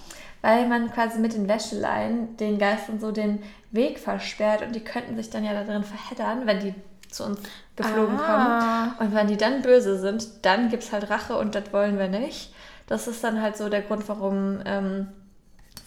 weil 0.42 0.66
man 0.66 0.92
quasi 0.92 1.18
mit 1.18 1.34
den 1.34 1.48
Wäscheleien 1.48 2.36
den 2.36 2.58
Geistern 2.58 3.00
so 3.00 3.12
den 3.12 3.42
Weg 3.70 3.98
versperrt 3.98 4.62
und 4.62 4.74
die 4.74 4.84
könnten 4.84 5.16
sich 5.16 5.30
dann 5.30 5.44
ja 5.44 5.54
da 5.54 5.64
drin 5.64 5.84
verheddern, 5.84 6.46
wenn 6.46 6.60
die 6.60 6.74
zu 7.08 7.24
uns 7.24 7.38
geflogen 7.76 8.18
ah. 8.18 8.94
kommen. 8.98 9.08
Und 9.08 9.14
wenn 9.14 9.28
die 9.28 9.36
dann 9.36 9.62
böse 9.62 9.98
sind, 9.98 10.44
dann 10.44 10.68
gibt 10.68 10.82
es 10.82 10.92
halt 10.92 11.08
Rache 11.08 11.38
und 11.38 11.54
das 11.54 11.72
wollen 11.72 11.98
wir 11.98 12.08
nicht. 12.08 12.52
Das 12.88 13.06
ist 13.06 13.22
dann 13.24 13.40
halt 13.40 13.56
so 13.56 13.68
der 13.68 13.82
Grund, 13.82 14.08
warum 14.08 14.60
ähm, 14.66 15.08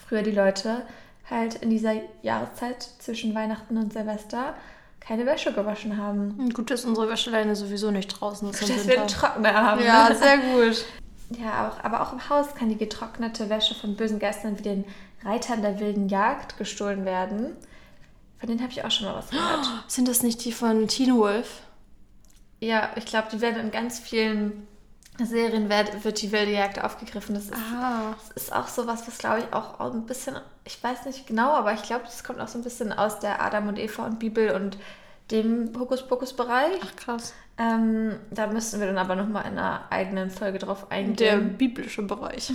früher 0.08 0.24
die 0.24 0.32
Leute 0.32 0.84
halt 1.30 1.56
in 1.56 1.70
dieser 1.70 1.94
Jahreszeit 2.22 2.84
zwischen 3.00 3.34
Weihnachten 3.34 3.78
und 3.78 3.94
Silvester 3.94 4.56
keine 5.00 5.26
Wäsche 5.26 5.54
gewaschen 5.54 5.98
haben. 5.98 6.50
Gut, 6.54 6.72
dass 6.72 6.84
unsere 6.86 7.10
Wäscheleine 7.10 7.56
sowieso 7.56 7.92
nicht 7.92 8.08
draußen 8.08 8.50
ist. 8.50 8.62
Dass 8.62 8.88
wir 8.88 9.00
einen 9.00 9.08
Trockner 9.08 9.54
haben. 9.54 9.84
Ja, 9.84 10.14
sehr 10.14 10.38
gut. 10.38 10.86
Ja, 11.40 11.70
auch, 11.70 11.84
aber 11.84 12.02
auch 12.02 12.14
im 12.14 12.30
Haus 12.30 12.54
kann 12.56 12.70
die 12.70 12.78
getrocknete 12.78 13.50
Wäsche 13.50 13.76
von 13.76 13.96
bösen 13.96 14.20
Geistern 14.20 14.58
wie 14.58 14.64
den 14.64 14.86
Reitern 15.24 15.62
der 15.62 15.80
wilden 15.80 16.10
Jagd 16.10 16.58
gestohlen 16.58 17.06
werden. 17.06 17.56
Von 18.40 18.50
denen 18.50 18.62
habe 18.62 18.72
ich 18.72 18.84
auch 18.84 18.92
schon 18.92 19.08
mal 19.08 19.16
was 19.16 19.30
gehört. 19.30 19.68
Sind 19.88 20.08
das 20.08 20.22
nicht 20.22 20.44
die 20.46 20.52
von 20.52 20.88
Teen 20.88 21.16
Wolf? 21.16 21.62
Ja, 22.60 22.90
ich 22.96 23.06
glaube, 23.06 23.28
die 23.32 23.42
werden 23.42 23.60
in 23.60 23.72
ganz 23.72 24.00
vielen 24.00 24.68
Serien 25.24 25.70
wird, 25.70 26.04
wird 26.04 26.22
die 26.22 26.32
wilde 26.32 26.52
Jagd 26.52 26.84
aufgegriffen. 26.84 27.36
Das 27.36 27.46
ist, 27.46 27.54
ah. 27.54 28.16
das 28.18 28.44
ist 28.44 28.54
auch 28.54 28.68
sowas, 28.68 29.08
was 29.08 29.18
glaube 29.18 29.40
ich 29.40 29.54
auch 29.54 29.80
ein 29.80 30.06
bisschen, 30.06 30.36
ich 30.66 30.84
weiß 30.84 31.06
nicht 31.06 31.28
genau, 31.28 31.54
aber 31.54 31.74
ich 31.74 31.84
glaube, 31.84 32.04
das 32.06 32.24
kommt 32.24 32.40
auch 32.40 32.48
so 32.48 32.58
ein 32.58 32.64
bisschen 32.64 32.92
aus 32.92 33.20
der 33.20 33.42
Adam 33.42 33.68
und 33.68 33.80
Eva 33.80 34.06
und 34.06 34.20
Bibel 34.20 34.52
und 34.52 34.78
dem 35.32 35.72
Hokuspokus-Bereich. 35.78 36.80
Ach 36.84 36.96
krass. 36.96 37.34
Ähm, 37.58 38.16
da 38.32 38.48
müssten 38.48 38.80
wir 38.80 38.88
dann 38.88 38.98
aber 38.98 39.16
nochmal 39.16 39.44
in 39.44 39.58
einer 39.58 39.86
eigenen 39.90 40.30
Folge 40.30 40.60
drauf 40.60 40.92
eingehen. 40.92 41.16
Der 41.16 41.38
biblische 41.38 42.04
Bereich. 42.04 42.52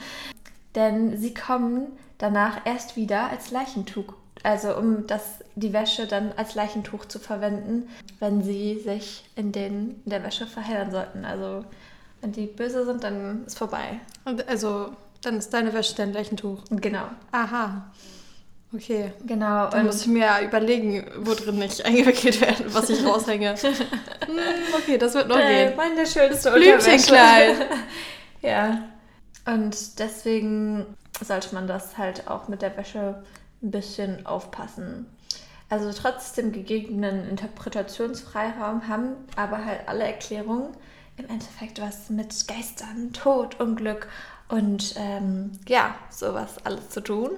Denn 0.74 1.18
sie 1.18 1.34
kommen 1.34 1.88
danach 2.18 2.64
erst 2.64 2.96
wieder 2.96 3.30
als 3.30 3.50
Leichentuch. 3.50 4.14
Also 4.44 4.76
um 4.76 5.06
das, 5.06 5.40
die 5.56 5.72
Wäsche 5.72 6.06
dann 6.06 6.32
als 6.36 6.54
Leichentuch 6.54 7.06
zu 7.06 7.18
verwenden, 7.18 7.88
wenn 8.20 8.42
sie 8.42 8.78
sich 8.78 9.28
in, 9.34 9.50
den, 9.50 10.00
in 10.04 10.10
der 10.10 10.22
Wäsche 10.22 10.46
verheddern 10.46 10.92
sollten. 10.92 11.24
Also 11.24 11.64
wenn 12.20 12.32
die 12.32 12.46
böse 12.46 12.84
sind, 12.84 13.04
dann 13.04 13.44
ist 13.46 13.58
vorbei. 13.58 14.00
Also 14.46 14.90
dann 15.22 15.38
ist 15.38 15.52
deine 15.52 15.72
Wäsche 15.72 15.94
dein 15.96 16.12
Leichentuch. 16.12 16.62
Genau. 16.70 17.04
Aha. 17.32 17.90
Okay. 18.74 19.12
Genau. 19.26 19.68
Dann 19.70 19.86
muss 19.86 20.02
ich 20.02 20.08
mir 20.08 20.26
ja 20.26 20.40
überlegen, 20.42 21.06
wo 21.18 21.34
drin 21.34 21.60
ich 21.62 21.84
eingewickelt 21.86 22.40
werde, 22.40 22.74
was 22.74 22.90
ich 22.90 23.04
raushänge. 23.04 23.54
hm, 23.56 24.38
okay, 24.74 24.98
das 24.98 25.14
wird 25.14 25.28
noch 25.28 25.38
äh, 25.38 25.66
gehen. 25.66 25.76
Meine 25.76 26.06
schönste 26.06 26.52
Blümchenkleid. 26.52 27.56
ja. 28.42 28.82
Und 29.46 29.98
deswegen 29.98 30.86
sollte 31.24 31.54
man 31.54 31.66
das 31.66 31.96
halt 31.96 32.28
auch 32.28 32.48
mit 32.48 32.60
der 32.60 32.76
Wäsche 32.76 33.22
ein 33.62 33.70
bisschen 33.70 34.26
aufpassen. 34.26 35.06
Also 35.70 35.90
trotz 35.92 36.32
dem 36.32 36.52
gegebenen 36.52 37.28
Interpretationsfreiraum 37.28 38.88
haben 38.88 39.16
aber 39.36 39.64
halt 39.64 39.80
alle 39.86 40.04
Erklärungen 40.04 40.68
im 41.18 41.28
Endeffekt 41.28 41.80
was 41.80 42.10
mit 42.10 42.46
Geistern, 42.46 43.12
Tod, 43.12 43.60
Unglück 43.60 44.08
und 44.48 44.94
ähm, 44.96 45.52
ja, 45.68 45.94
sowas 46.10 46.56
alles 46.64 46.90
zu 46.90 47.00
tun. 47.00 47.30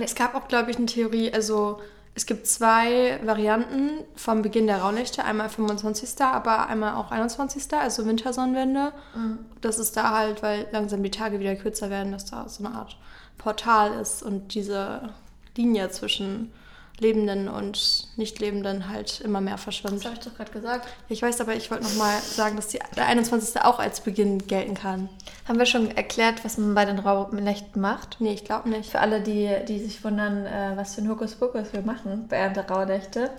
Es 0.00 0.14
gab 0.14 0.34
auch, 0.34 0.48
glaube 0.48 0.70
ich, 0.70 0.76
eine 0.76 0.86
Theorie, 0.86 1.32
also 1.32 1.80
es 2.14 2.26
gibt 2.26 2.46
zwei 2.46 3.18
Varianten 3.24 4.04
vom 4.14 4.42
Beginn 4.42 4.68
der 4.68 4.78
Rauhnächte, 4.78 5.24
einmal 5.24 5.48
25. 5.48 6.20
aber 6.20 6.68
einmal 6.68 6.94
auch 6.94 7.10
21. 7.10 7.72
also 7.72 8.06
Wintersonnenwende. 8.06 8.92
Mhm. 9.16 9.38
Das 9.60 9.78
ist 9.78 9.96
da 9.96 10.16
halt, 10.16 10.42
weil 10.42 10.68
langsam 10.70 11.02
die 11.02 11.10
Tage 11.10 11.40
wieder 11.40 11.56
kürzer 11.56 11.90
werden, 11.90 12.12
dass 12.12 12.26
da 12.26 12.48
so 12.48 12.64
eine 12.64 12.74
Art 12.74 12.96
Portal 13.36 14.00
ist 14.00 14.22
und 14.22 14.54
diese 14.54 15.12
Linie 15.56 15.90
zwischen 15.90 16.52
Lebenden 17.00 17.48
und 17.48 18.06
Nicht-Lebenden 18.16 18.88
halt 18.88 19.20
immer 19.20 19.40
mehr 19.40 19.58
verschwimmt. 19.58 19.96
Das 19.96 20.04
habe 20.04 20.14
ich 20.14 20.24
doch 20.24 20.36
gerade 20.36 20.52
gesagt. 20.52 20.88
Ich 21.08 21.22
weiß, 21.22 21.40
aber 21.40 21.54
ich 21.54 21.70
wollte 21.70 21.84
nochmal 21.84 22.16
sagen, 22.20 22.54
dass 22.54 22.68
die, 22.68 22.78
der 22.96 23.06
21. 23.06 23.60
auch 23.62 23.80
als 23.80 24.00
Beginn 24.00 24.46
gelten 24.46 24.74
kann. 24.74 25.08
Haben 25.48 25.58
wir 25.58 25.66
schon 25.66 25.90
erklärt, 25.90 26.44
was 26.44 26.56
man 26.56 26.74
bei 26.74 26.84
den 26.84 27.00
Rauhnächten 27.00 27.82
macht? 27.82 28.16
Nee, 28.20 28.32
ich 28.32 28.44
glaube 28.44 28.68
nicht. 28.68 28.90
Für 28.90 29.00
alle, 29.00 29.20
die, 29.20 29.50
die 29.66 29.80
sich 29.80 30.04
wundern, 30.04 30.46
äh, 30.46 30.72
was 30.76 30.94
für 30.94 31.02
ein 31.02 31.08
Hokuspokus 31.08 31.72
wir 31.72 31.82
machen 31.82 32.26
während 32.28 32.56
der 32.56 32.70
Rauhnächte. 32.70 33.30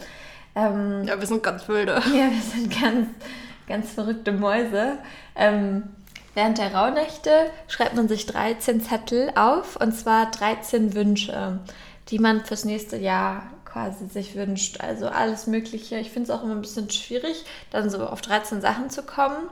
Ähm, 0.55 1.03
ja, 1.05 1.19
wir 1.19 1.27
sind 1.27 1.41
ganz 1.41 1.67
wilde. 1.67 1.93
Ja, 2.07 2.29
wir 2.29 2.41
sind 2.41 2.81
ganz, 2.81 3.07
ganz 3.67 3.91
verrückte 3.91 4.33
Mäuse. 4.33 4.97
Ähm, 5.35 5.83
während 6.33 6.57
der 6.57 6.73
Rauhnächte 6.75 7.31
schreibt 7.69 7.95
man 7.95 8.09
sich 8.09 8.25
13 8.25 8.81
Zettel 8.81 9.31
auf, 9.35 9.77
und 9.77 9.93
zwar 9.93 10.29
13 10.29 10.93
Wünsche 10.93 11.59
die 12.09 12.19
man 12.19 12.45
fürs 12.45 12.65
nächste 12.65 12.97
Jahr 12.97 13.43
quasi 13.65 14.07
sich 14.07 14.35
wünscht. 14.35 14.81
Also 14.81 15.07
alles 15.07 15.47
Mögliche. 15.47 15.97
Ich 15.97 16.11
finde 16.11 16.31
es 16.31 16.37
auch 16.37 16.43
immer 16.43 16.55
ein 16.55 16.61
bisschen 16.61 16.89
schwierig, 16.89 17.45
dann 17.71 17.89
so 17.89 18.05
auf 18.05 18.21
13 18.21 18.61
Sachen 18.61 18.89
zu 18.89 19.03
kommen. 19.03 19.49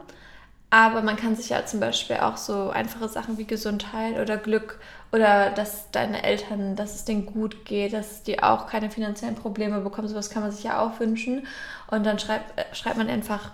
Aber 0.69 1.03
man 1.03 1.17
kann 1.17 1.36
sich 1.36 1.50
ja 1.50 1.65
zum 1.65 1.79
Beispiel 1.79 2.15
auch 2.15 2.38
so 2.38 2.72
einfache 2.72 3.07
Sachen 3.07 3.38
wie 3.38 3.45
Gesundheit 3.45 4.17
oder 4.17 4.38
Glück 4.38 4.79
oder 5.12 5.51
dass 5.51 5.91
deine 5.91 6.24
Eltern, 6.24 6.75
dass 6.75 6.95
es 6.95 7.05
denen 7.05 7.27
gut 7.27 7.65
geht, 7.65 7.93
dass 7.93 8.24
die 8.24 8.41
auch 8.41 8.65
keine 8.65 8.89
finanziellen 8.89 9.36
Probleme 9.36 9.81
bekommen. 9.81 10.07
Sowas 10.07 10.31
kann 10.31 10.41
man 10.41 10.51
sich 10.51 10.63
ja 10.63 10.81
auch 10.81 11.00
wünschen. 11.00 11.45
Und 11.91 12.03
dann 12.05 12.17
schreibt, 12.17 12.57
äh, 12.60 12.63
schreibt 12.74 12.98
man 12.98 13.07
einfach 13.07 13.51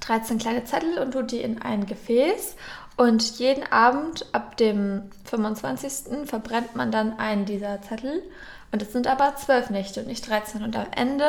13 0.00 0.38
kleine 0.38 0.64
Zettel 0.64 0.98
und 0.98 1.12
tut 1.12 1.30
die 1.30 1.40
in 1.42 1.62
ein 1.62 1.86
Gefäß. 1.86 2.56
Und 2.96 3.38
jeden 3.38 3.64
Abend 3.72 4.26
ab 4.32 4.56
dem 4.56 5.10
25. 5.24 6.26
verbrennt 6.26 6.76
man 6.76 6.92
dann 6.92 7.18
einen 7.18 7.44
dieser 7.44 7.80
Zettel. 7.82 8.22
Und 8.72 8.80
es 8.80 8.90
sind 8.90 9.06
aber 9.06 9.36
zwölf 9.36 9.68
Nächte 9.68 10.00
und 10.00 10.06
nicht 10.06 10.26
13. 10.26 10.62
Und 10.62 10.74
am 10.76 10.86
Ende 10.96 11.26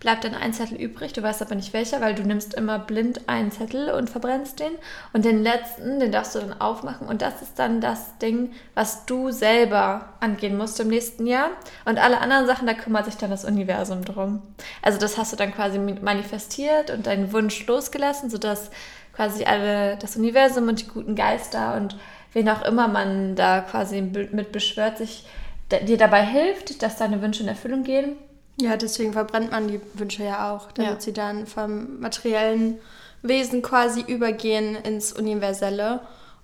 bleibt 0.00 0.24
dann 0.24 0.34
ein 0.34 0.54
Zettel 0.54 0.78
übrig. 0.80 1.12
Du 1.12 1.22
weißt 1.22 1.42
aber 1.42 1.54
nicht 1.54 1.74
welcher, 1.74 2.00
weil 2.00 2.14
du 2.14 2.22
nimmst 2.22 2.54
immer 2.54 2.78
blind 2.78 3.28
einen 3.28 3.50
Zettel 3.50 3.90
und 3.90 4.08
verbrennst 4.08 4.58
den. 4.58 4.72
Und 5.12 5.26
den 5.26 5.42
letzten, 5.42 6.00
den 6.00 6.12
darfst 6.12 6.34
du 6.34 6.38
dann 6.38 6.58
aufmachen. 6.58 7.06
Und 7.06 7.20
das 7.20 7.42
ist 7.42 7.58
dann 7.58 7.82
das 7.82 8.16
Ding, 8.18 8.52
was 8.74 9.04
du 9.04 9.30
selber 9.30 10.14
angehen 10.20 10.56
musst 10.56 10.80
im 10.80 10.88
nächsten 10.88 11.26
Jahr. 11.26 11.50
Und 11.84 11.98
alle 11.98 12.22
anderen 12.22 12.46
Sachen, 12.46 12.66
da 12.66 12.72
kümmert 12.72 13.04
sich 13.04 13.18
dann 13.18 13.30
das 13.30 13.44
Universum 13.44 14.02
drum. 14.02 14.40
Also 14.80 14.98
das 14.98 15.18
hast 15.18 15.34
du 15.34 15.36
dann 15.36 15.52
quasi 15.52 15.78
manifestiert 15.78 16.90
und 16.90 17.06
deinen 17.06 17.34
Wunsch 17.34 17.66
losgelassen, 17.66 18.30
sodass 18.30 18.70
quasi 19.18 19.42
alle, 19.42 19.96
das 19.96 20.14
Universum 20.14 20.68
und 20.68 20.80
die 20.80 20.86
guten 20.86 21.16
Geister 21.16 21.74
und 21.74 21.96
wen 22.34 22.48
auch 22.48 22.62
immer 22.62 22.86
man 22.86 23.34
da 23.34 23.62
quasi 23.62 24.00
mit 24.00 24.52
beschwört, 24.52 24.98
sich 24.98 25.26
dir 25.72 25.96
dabei 25.96 26.24
hilft, 26.24 26.84
dass 26.84 26.98
deine 26.98 27.20
Wünsche 27.20 27.42
in 27.42 27.48
Erfüllung 27.48 27.82
gehen. 27.82 28.16
Ja, 28.60 28.76
deswegen 28.76 29.12
verbrennt 29.12 29.50
man 29.50 29.66
die 29.66 29.80
Wünsche 29.94 30.22
ja 30.22 30.52
auch, 30.52 30.70
damit 30.70 30.92
ja. 30.92 31.00
sie 31.00 31.12
dann 31.12 31.48
vom 31.48 31.98
materiellen 31.98 32.78
Wesen 33.22 33.60
quasi 33.60 34.02
übergehen 34.02 34.76
ins 34.76 35.12
Universelle. 35.12 35.98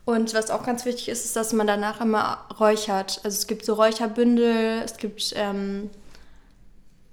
Und 0.05 0.35
was 0.35 0.51
auch 0.51 0.65
ganz 0.65 0.85
wichtig 0.85 1.11
ist, 1.11 1.25
ist, 1.25 1.37
dass 1.37 1.53
man 1.53 1.69
danach 1.69 2.01
immer 2.01 2.39
räuchert. 2.59 3.21
Also 3.23 3.37
es 3.39 3.47
gibt 3.47 3.65
so 3.65 3.75
Räucherbündel, 3.75 4.83
es 4.85 4.97
gibt 4.97 5.33
ähm, 5.37 5.91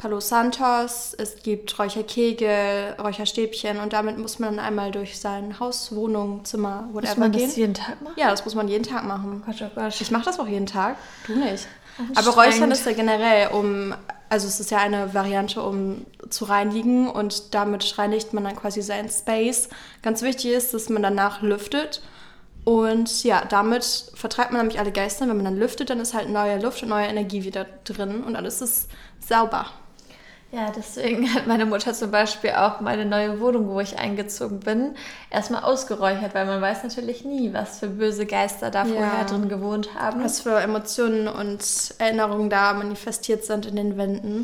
Palo 0.02 0.20
Santos, 0.20 1.14
es 1.16 1.44
gibt 1.44 1.78
Räucherkegel, 1.78 2.96
Räucherstäbchen 3.00 3.78
und 3.78 3.94
damit 3.94 4.18
muss 4.18 4.40
man 4.40 4.56
dann 4.56 4.66
einmal 4.66 4.90
durch 4.90 5.20
sein 5.20 5.60
Haus, 5.60 5.96
Wohnung, 5.96 6.44
Zimmer, 6.44 6.90
whatever 6.92 7.10
muss 7.10 7.18
man 7.18 7.32
gehen. 7.32 7.46
das 7.46 7.56
jeden 7.56 7.74
Tag 7.76 8.02
machen? 8.02 8.16
Ja, 8.18 8.32
das 8.32 8.44
muss 8.44 8.56
man 8.56 8.68
jeden 8.68 8.84
Tag 8.84 9.04
machen. 9.04 9.44
Oh 9.44 9.46
Gott, 9.46 9.62
oh 9.62 9.70
Gott. 9.76 10.02
Ich 10.02 10.10
mache 10.10 10.26
das 10.26 10.40
auch 10.40 10.48
jeden 10.48 10.66
Tag, 10.66 10.96
du 11.28 11.36
nicht. 11.36 11.68
Aber 12.16 12.32
Räuchern 12.32 12.72
ist 12.72 12.84
ja 12.88 12.94
generell, 12.94 13.50
um, 13.50 13.94
also 14.28 14.48
es 14.48 14.60
ist 14.60 14.72
ja 14.72 14.80
eine 14.80 15.14
Variante, 15.14 15.62
um 15.62 16.04
zu 16.32 16.46
reinigen 16.46 17.08
und 17.08 17.54
damit 17.54 18.00
reinigt 18.00 18.34
man 18.34 18.44
dann 18.44 18.56
quasi 18.56 18.82
seinen 18.82 19.10
Space. 19.10 19.70
Ganz 20.02 20.24
wichtig 20.24 20.52
ist, 20.52 20.74
dass 20.74 20.90
man 20.90 21.04
danach 21.04 21.44
lüftet 21.44 22.02
und 22.64 23.24
ja, 23.24 23.46
damit 23.46 24.12
vertreibt 24.16 24.52
man 24.52 24.62
nämlich 24.62 24.80
alle 24.80 24.92
Geister. 24.92 25.28
Wenn 25.28 25.36
man 25.36 25.46
dann 25.46 25.58
lüftet, 25.58 25.92
dann 25.92 26.00
ist 26.00 26.16
halt 26.16 26.30
neue 26.30 26.60
Luft 26.60 26.82
und 26.82 26.90
neue 26.90 27.06
Energie 27.06 27.44
wieder 27.44 27.68
drin 27.84 28.24
und 28.24 28.36
alles 28.36 28.62
ist 28.62 28.90
sauber. 29.20 29.68
Ja, 30.54 30.70
deswegen 30.76 31.34
hat 31.34 31.48
meine 31.48 31.66
Mutter 31.66 31.94
zum 31.94 32.12
Beispiel 32.12 32.52
auch 32.52 32.82
meine 32.82 33.06
neue 33.06 33.40
Wohnung, 33.40 33.70
wo 33.70 33.80
ich 33.80 33.98
eingezogen 33.98 34.60
bin, 34.60 34.96
erstmal 35.30 35.64
ausgeräuchert, 35.64 36.36
weil 36.36 36.46
man 36.46 36.62
weiß 36.62 36.84
natürlich 36.84 37.24
nie, 37.24 37.54
was 37.54 37.80
für 37.80 37.88
böse 37.88 38.26
Geister 38.26 38.70
da 38.70 38.84
ja. 38.86 38.94
vorher 38.94 39.26
drin 39.26 39.48
gewohnt 39.48 39.96
haben. 39.96 40.22
Was 40.22 40.42
für 40.42 40.60
Emotionen 40.60 41.30
und 41.30 41.64
Erinnerungen 42.00 42.50
da 42.50 42.74
manifestiert 42.74 43.46
sind 43.46 43.66
in 43.66 43.78
den 43.78 43.98
Wänden. 43.98 44.44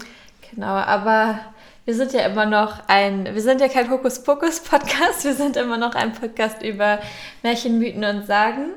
Genau, 0.50 0.68
aber 0.68 1.40
wir 1.84 1.94
sind 1.94 2.14
ja 2.14 2.22
immer 2.22 2.46
noch 2.46 2.88
ein, 2.88 3.26
wir 3.34 3.42
sind 3.42 3.60
ja 3.60 3.68
kein 3.68 3.90
Hokuspokus-Podcast, 3.90 5.24
wir 5.26 5.34
sind 5.34 5.58
immer 5.58 5.78
noch 5.78 5.94
ein 5.94 6.14
Podcast 6.14 6.64
über 6.64 7.00
Märchen, 7.44 7.80
Mythen 7.80 8.06
und 8.06 8.26
Sagen. 8.26 8.70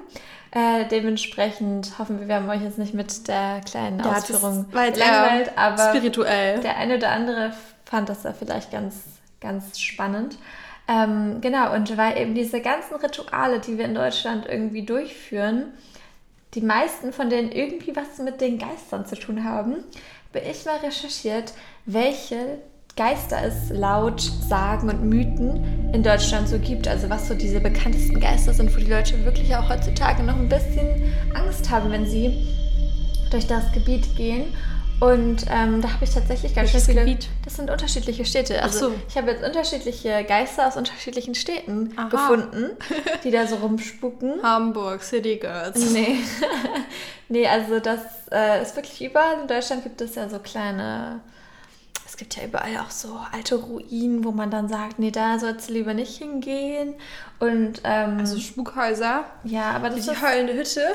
Äh, 0.53 0.87
dementsprechend 0.87 1.99
hoffen 1.99 2.19
wir, 2.19 2.29
wir 2.29 2.35
haben 2.37 2.49
euch 2.49 2.63
jetzt 2.63 2.79
nicht 2.79 2.93
mit 2.93 3.29
der 3.29 3.61
kleinen 3.61 4.01
ja, 4.01 4.13
Ausführung 4.13 4.67
gelangweilt, 4.71 5.53
aber 5.57 5.91
spirituell. 5.91 6.61
der 6.61 6.77
eine 6.77 6.97
oder 6.97 7.11
andere 7.11 7.53
fand 7.85 8.09
das 8.09 8.23
da 8.23 8.33
vielleicht 8.33 8.73
ganz, 8.73 8.97
ganz 9.41 9.79
spannend. 9.79 10.39
Ähm, 10.89 11.41
genau, 11.41 11.73
und 11.73 11.97
weil 11.97 12.19
eben 12.19 12.35
diese 12.35 12.61
ganzen 12.61 12.97
Rituale, 12.97 13.61
die 13.61 13.79
wir 13.79 13.85
in 13.85 13.95
Deutschland 13.95 14.47
irgendwie 14.47 14.83
durchführen, 14.85 15.73
die 16.55 16.63
meisten 16.63 17.13
von 17.13 17.31
denen 17.31 17.53
irgendwie 17.53 17.95
was 17.95 18.19
mit 18.19 18.41
den 18.41 18.59
Geistern 18.59 19.07
zu 19.07 19.15
tun 19.15 19.45
haben, 19.45 19.85
habe 20.35 20.45
ich 20.45 20.65
mal 20.65 20.79
recherchiert, 20.79 21.53
welche 21.87 22.59
Geister 22.97 23.39
es 23.43 23.71
laut 23.71 24.21
Sagen 24.21 24.89
und 24.89 25.03
Mythen 25.05 25.93
in 25.93 26.03
Deutschland 26.03 26.49
so 26.49 26.59
gibt. 26.59 26.87
Also 26.89 27.09
was 27.09 27.29
so 27.29 27.35
diese 27.35 27.61
bekanntesten 27.61 28.21
Geister 28.21 28.53
sind, 28.53 28.75
wo 28.75 28.79
die 28.79 28.91
Leute 28.91 29.25
wirklich 29.25 29.55
auch 29.57 29.69
heutzutage 29.69 30.23
noch 30.23 30.37
ein 30.37 30.49
bisschen 30.49 31.13
Angst 31.35 31.71
haben, 31.71 31.91
wenn 31.91 32.07
sie 32.07 32.47
durch 33.31 33.47
das 33.47 33.73
Gebiet 33.73 34.17
gehen. 34.17 34.55
Und 35.01 35.47
ähm, 35.51 35.81
da 35.81 35.95
habe 35.95 36.05
ich 36.05 36.11
tatsächlich 36.11 36.55
ganz 36.55 36.73
schön 36.73 36.81
viele. 36.81 37.01
Gebiet? 37.01 37.29
Das 37.45 37.57
sind 37.57 37.71
unterschiedliche 37.71 38.27
Städte. 38.27 38.63
Also 38.63 38.91
so. 38.91 38.95
ich 39.09 39.17
habe 39.17 39.31
jetzt 39.31 39.43
unterschiedliche 39.43 40.25
Geister 40.25 40.69
aus 40.69 40.77
unterschiedlichen 40.77 41.35
Städten 41.35 41.95
Aha. 41.97 42.09
gefunden, 42.09 42.71
die 43.25 43.31
da 43.31 43.47
so 43.47 43.57
rumspuken. 43.57 44.43
Hamburg, 44.43 45.03
City 45.03 45.37
Girls. 45.37 45.91
Nee. 45.91 46.17
nee, 47.31 47.47
also 47.47 47.81
das 47.81 48.01
äh, 48.31 48.63
ist 48.63 48.77
wirklich 48.77 49.03
überall. 49.03 49.41
In 49.41 49.49
Deutschland 49.49 49.85
gibt 49.85 50.03
es 50.03 50.17
ja 50.17 50.29
so 50.29 50.39
kleine 50.39 51.21
gibt 52.21 52.37
ja 52.37 52.45
überall 52.45 52.77
auch 52.77 52.91
so 52.91 53.19
alte 53.33 53.55
Ruinen, 53.55 54.25
wo 54.25 54.31
man 54.31 54.51
dann 54.51 54.69
sagt, 54.69 54.99
nee, 54.99 55.11
da 55.11 55.39
sollst 55.39 55.71
du 55.71 55.73
lieber 55.73 55.95
nicht 55.95 56.19
hingehen. 56.19 56.93
Und, 57.39 57.81
ähm, 57.83 58.19
also 58.19 58.39
Spukhäuser. 58.39 59.25
Ja, 59.43 59.71
aber 59.71 59.89
das 59.89 60.05
die 60.05 60.11
ist... 60.13 60.23
heulende 60.23 60.53
Hütte. 60.53 60.87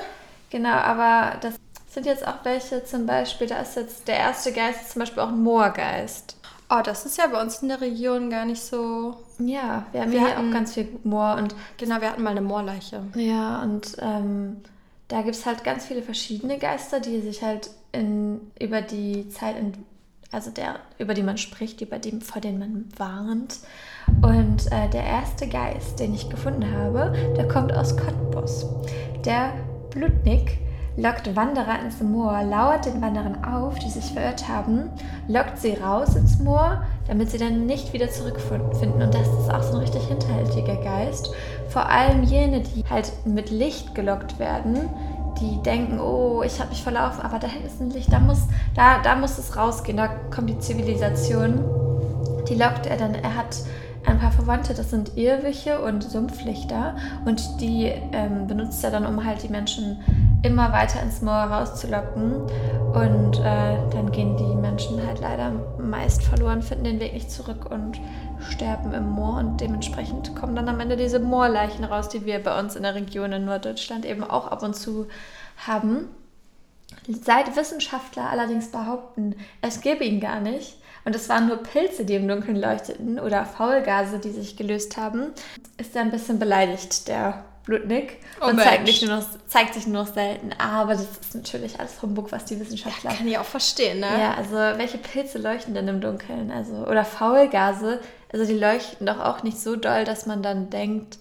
Genau, 0.51 0.69
aber 0.69 1.37
das 1.41 1.55
sind 1.89 2.05
jetzt 2.05 2.27
auch 2.27 2.43
welche 2.43 2.83
zum 2.83 3.07
Beispiel, 3.07 3.47
da 3.47 3.57
ist 3.57 3.75
jetzt 3.75 4.07
der 4.07 4.17
erste 4.17 4.51
Geist 4.53 4.91
zum 4.91 4.99
Beispiel 4.99 5.23
auch 5.23 5.29
ein 5.29 5.41
Moorgeist. 5.41 6.37
Oh, 6.69 6.81
das 6.83 7.07
ist 7.07 7.17
ja 7.17 7.25
bei 7.25 7.41
uns 7.41 7.59
in 7.63 7.69
der 7.69 7.81
Region 7.81 8.29
gar 8.29 8.45
nicht 8.45 8.61
so. 8.61 9.15
Ja, 9.39 9.87
wir 9.91 10.01
haben 10.01 10.11
wir 10.11 10.21
hatten, 10.21 10.49
auch 10.49 10.53
ganz 10.53 10.75
viel 10.75 10.87
Moor 11.03 11.37
und. 11.37 11.55
Genau, 11.77 12.01
wir 12.01 12.11
hatten 12.11 12.21
mal 12.21 12.31
eine 12.31 12.41
Moorleiche. 12.41 13.01
Ja, 13.15 13.63
und 13.63 13.97
ähm, 13.99 14.61
da 15.07 15.23
gibt 15.23 15.35
es 15.35 15.45
halt 15.47 15.63
ganz 15.63 15.85
viele 15.85 16.03
verschiedene 16.03 16.59
Geister, 16.59 16.99
die 16.99 17.21
sich 17.21 17.41
halt 17.41 17.71
in, 17.91 18.51
über 18.59 18.81
die 18.81 19.27
Zeit 19.29 19.55
entwickeln 19.55 19.94
also 20.31 20.51
der, 20.51 20.75
über 20.97 21.13
die 21.13 21.23
man 21.23 21.37
spricht, 21.37 21.81
über 21.81 21.99
die, 21.99 22.19
vor 22.19 22.41
denen 22.41 22.59
man 22.59 22.85
warnt. 22.97 23.59
Und 24.21 24.71
äh, 24.71 24.89
der 24.89 25.03
erste 25.03 25.47
Geist, 25.47 25.99
den 25.99 26.13
ich 26.13 26.29
gefunden 26.29 26.69
habe, 26.71 27.13
der 27.37 27.47
kommt 27.47 27.73
aus 27.73 27.95
Cottbus. 27.95 28.65
Der 29.23 29.53
Blutnik 29.89 30.59
lockt 30.97 31.35
Wanderer 31.35 31.81
ins 31.81 32.01
Moor, 32.01 32.43
lauert 32.43 32.85
den 32.85 33.01
Wanderern 33.01 33.43
auf, 33.43 33.77
die 33.79 33.89
sich 33.89 34.13
verirrt 34.13 34.47
haben, 34.47 34.89
lockt 35.27 35.57
sie 35.57 35.73
raus 35.73 36.15
ins 36.15 36.39
Moor, 36.39 36.83
damit 37.07 37.31
sie 37.31 37.37
dann 37.37 37.65
nicht 37.65 37.93
wieder 37.93 38.09
zurückfinden. 38.09 39.01
Und 39.01 39.13
das 39.13 39.27
ist 39.27 39.53
auch 39.53 39.63
so 39.63 39.73
ein 39.73 39.81
richtig 39.81 40.03
hinterhältiger 40.07 40.77
Geist. 40.77 41.31
Vor 41.69 41.87
allem 41.87 42.23
jene, 42.23 42.61
die 42.61 42.83
halt 42.89 43.11
mit 43.25 43.49
Licht 43.51 43.93
gelockt 43.93 44.39
werden, 44.39 44.89
die 45.39 45.61
denken, 45.63 45.99
oh, 45.99 46.43
ich 46.43 46.59
habe 46.59 46.69
mich 46.69 46.83
verlaufen, 46.83 47.21
aber 47.21 47.39
da 47.39 47.47
hinten 47.47 47.67
ist 47.67 47.81
ein 47.81 47.89
Licht, 47.89 48.11
da 48.11 48.19
muss, 48.19 48.43
da, 48.75 49.01
da 49.01 49.15
muss 49.15 49.37
es 49.37 49.55
rausgehen, 49.55 49.97
da 49.97 50.07
kommt 50.33 50.49
die 50.49 50.59
Zivilisation. 50.59 51.63
Die 52.49 52.55
lockt 52.55 52.85
er 52.85 52.97
dann, 52.97 53.15
er 53.15 53.35
hat 53.35 53.57
ein 54.05 54.19
paar 54.19 54.31
Verwandte, 54.31 54.73
das 54.73 54.91
sind 54.91 55.17
Irrwiche 55.17 55.79
und 55.79 56.03
Sumpflichter 56.03 56.95
und 57.25 57.59
die 57.59 57.91
ähm, 58.11 58.47
benutzt 58.47 58.83
er 58.83 58.91
dann, 58.91 59.05
um 59.05 59.25
halt 59.25 59.43
die 59.43 59.49
Menschen 59.49 59.97
immer 60.45 60.71
weiter 60.71 61.01
ins 61.01 61.21
Moor 61.21 61.33
rauszulocken. 61.33 62.41
Und 62.93 63.39
äh, 63.39 63.77
dann 63.91 64.11
gehen 64.11 64.37
die 64.37 64.55
Menschen 64.55 65.05
halt 65.05 65.19
leider 65.19 65.51
meist 65.79 66.23
verloren, 66.23 66.61
finden 66.61 66.85
den 66.85 66.99
Weg 66.99 67.13
nicht 67.13 67.31
zurück 67.31 67.69
und 67.69 67.99
sterben 68.49 68.93
im 68.93 69.09
Moor. 69.09 69.37
Und 69.37 69.59
dementsprechend 69.59 70.35
kommen 70.35 70.55
dann 70.55 70.69
am 70.69 70.79
Ende 70.79 70.95
diese 70.95 71.19
Moorleichen 71.19 71.83
raus, 71.83 72.09
die 72.09 72.25
wir 72.25 72.41
bei 72.41 72.57
uns 72.59 72.75
in 72.75 72.83
der 72.83 72.95
Region 72.95 73.31
in 73.31 73.45
Norddeutschland 73.45 74.05
eben 74.05 74.23
auch 74.23 74.47
ab 74.47 74.63
und 74.63 74.75
zu 74.75 75.07
haben. 75.67 76.07
Seit 77.07 77.55
Wissenschaftler 77.55 78.29
allerdings 78.29 78.71
behaupten, 78.71 79.35
es 79.61 79.81
gäbe 79.81 80.03
ihn 80.03 80.19
gar 80.19 80.39
nicht, 80.39 80.77
und 81.05 81.15
es 81.15 81.29
waren 81.29 81.47
nur 81.47 81.57
Pilze, 81.57 82.03
die 82.03 82.15
im 82.15 82.27
Dunkeln 82.27 82.57
leuchteten 82.57 83.19
oder 83.19 83.45
Faulgase, 83.45 84.17
die 84.17 84.31
sich 84.31 84.57
gelöst 84.57 84.97
haben, 84.97 85.27
ist 85.77 85.95
er 85.95 86.01
ein 86.01 86.09
bisschen 86.09 86.39
beleidigt, 86.39 87.07
der 87.07 87.45
Blutnick. 87.65 88.17
Oh 88.39 88.47
und 88.47 88.59
zeigt, 88.59 89.01
nur 89.01 89.17
noch, 89.17 89.25
zeigt 89.47 89.73
sich 89.73 89.87
nur 89.87 90.03
noch 90.03 90.13
selten. 90.13 90.51
Aber 90.57 90.93
das 90.93 91.03
ist 91.03 91.35
natürlich 91.35 91.79
alles 91.79 92.01
Humbug, 92.01 92.31
was 92.31 92.45
die 92.45 92.59
Wissenschaftler. 92.59 93.11
Ja, 93.11 93.17
kann 93.17 93.27
ich 93.27 93.37
auch 93.37 93.45
verstehen, 93.45 93.99
ne? 93.99 94.07
Ja, 94.07 94.35
also 94.35 94.53
welche 94.53 94.97
Pilze 94.97 95.39
leuchten 95.39 95.73
denn 95.73 95.87
im 95.87 95.99
Dunkeln? 95.99 96.51
Also, 96.51 96.73
oder 96.87 97.03
Faulgase, 97.03 97.99
also 98.31 98.45
die 98.45 98.57
leuchten 98.57 99.07
doch 99.07 99.19
auch 99.19 99.43
nicht 99.43 99.59
so 99.59 99.75
doll, 99.75 100.03
dass 100.03 100.25
man 100.25 100.43
dann 100.43 100.69
denkt. 100.69 101.17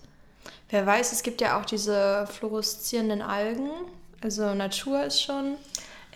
Wer 0.68 0.86
weiß, 0.86 1.12
es 1.12 1.22
gibt 1.22 1.40
ja 1.40 1.58
auch 1.58 1.64
diese 1.64 2.26
fluoreszierenden 2.26 3.22
Algen. 3.22 3.70
Also 4.22 4.54
Natur 4.54 5.04
ist 5.04 5.22
schon 5.22 5.56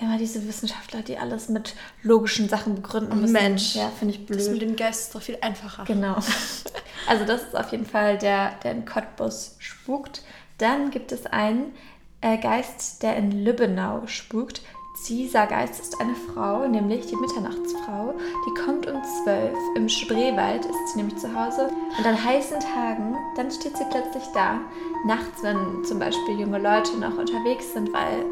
immer 0.00 0.18
diese 0.18 0.46
Wissenschaftler, 0.46 1.02
die 1.02 1.18
alles 1.18 1.48
mit 1.48 1.74
logischen 2.02 2.48
Sachen 2.48 2.74
begründen 2.76 3.20
müssen. 3.20 3.32
Mensch, 3.32 3.74
ja, 3.74 3.90
finde 3.98 4.14
ich 4.14 4.26
blöd. 4.26 4.40
Das 4.40 4.48
mit 4.48 4.62
dem 4.62 4.76
Geist 4.76 5.02
ist 5.02 5.14
doch 5.14 5.22
viel 5.22 5.38
einfacher. 5.40 5.84
Genau. 5.84 6.16
Also 7.08 7.24
das 7.24 7.42
ist 7.42 7.56
auf 7.56 7.72
jeden 7.72 7.86
Fall 7.86 8.18
der, 8.18 8.52
der 8.62 8.72
in 8.72 8.84
Cottbus 8.84 9.56
spukt. 9.58 10.22
Dann 10.58 10.90
gibt 10.90 11.10
es 11.10 11.24
einen 11.26 11.74
äh, 12.20 12.36
Geist, 12.36 13.02
der 13.02 13.16
in 13.16 13.44
Lübbenau 13.44 14.06
spukt. 14.06 14.60
Dieser 15.08 15.46
Geist 15.46 15.80
ist 15.80 16.00
eine 16.00 16.14
Frau, 16.14 16.66
nämlich 16.66 17.06
die 17.06 17.16
Mitternachtsfrau. 17.16 18.14
Die 18.46 18.60
kommt 18.60 18.86
um 18.88 19.00
zwölf. 19.22 19.56
Im 19.76 19.88
Spreewald 19.88 20.64
ist 20.64 20.92
sie 20.92 20.98
nämlich 20.98 21.16
zu 21.18 21.32
Hause. 21.32 21.70
Und 21.96 22.04
an 22.04 22.22
heißen 22.22 22.58
Tagen, 22.60 23.16
dann 23.36 23.50
steht 23.50 23.76
sie 23.76 23.84
plötzlich 23.90 24.24
da. 24.34 24.58
Nachts, 25.06 25.42
wenn 25.42 25.84
zum 25.84 26.00
Beispiel 26.00 26.40
junge 26.40 26.58
Leute 26.58 26.96
noch 26.98 27.16
unterwegs 27.16 27.72
sind, 27.72 27.92
weil, 27.92 28.24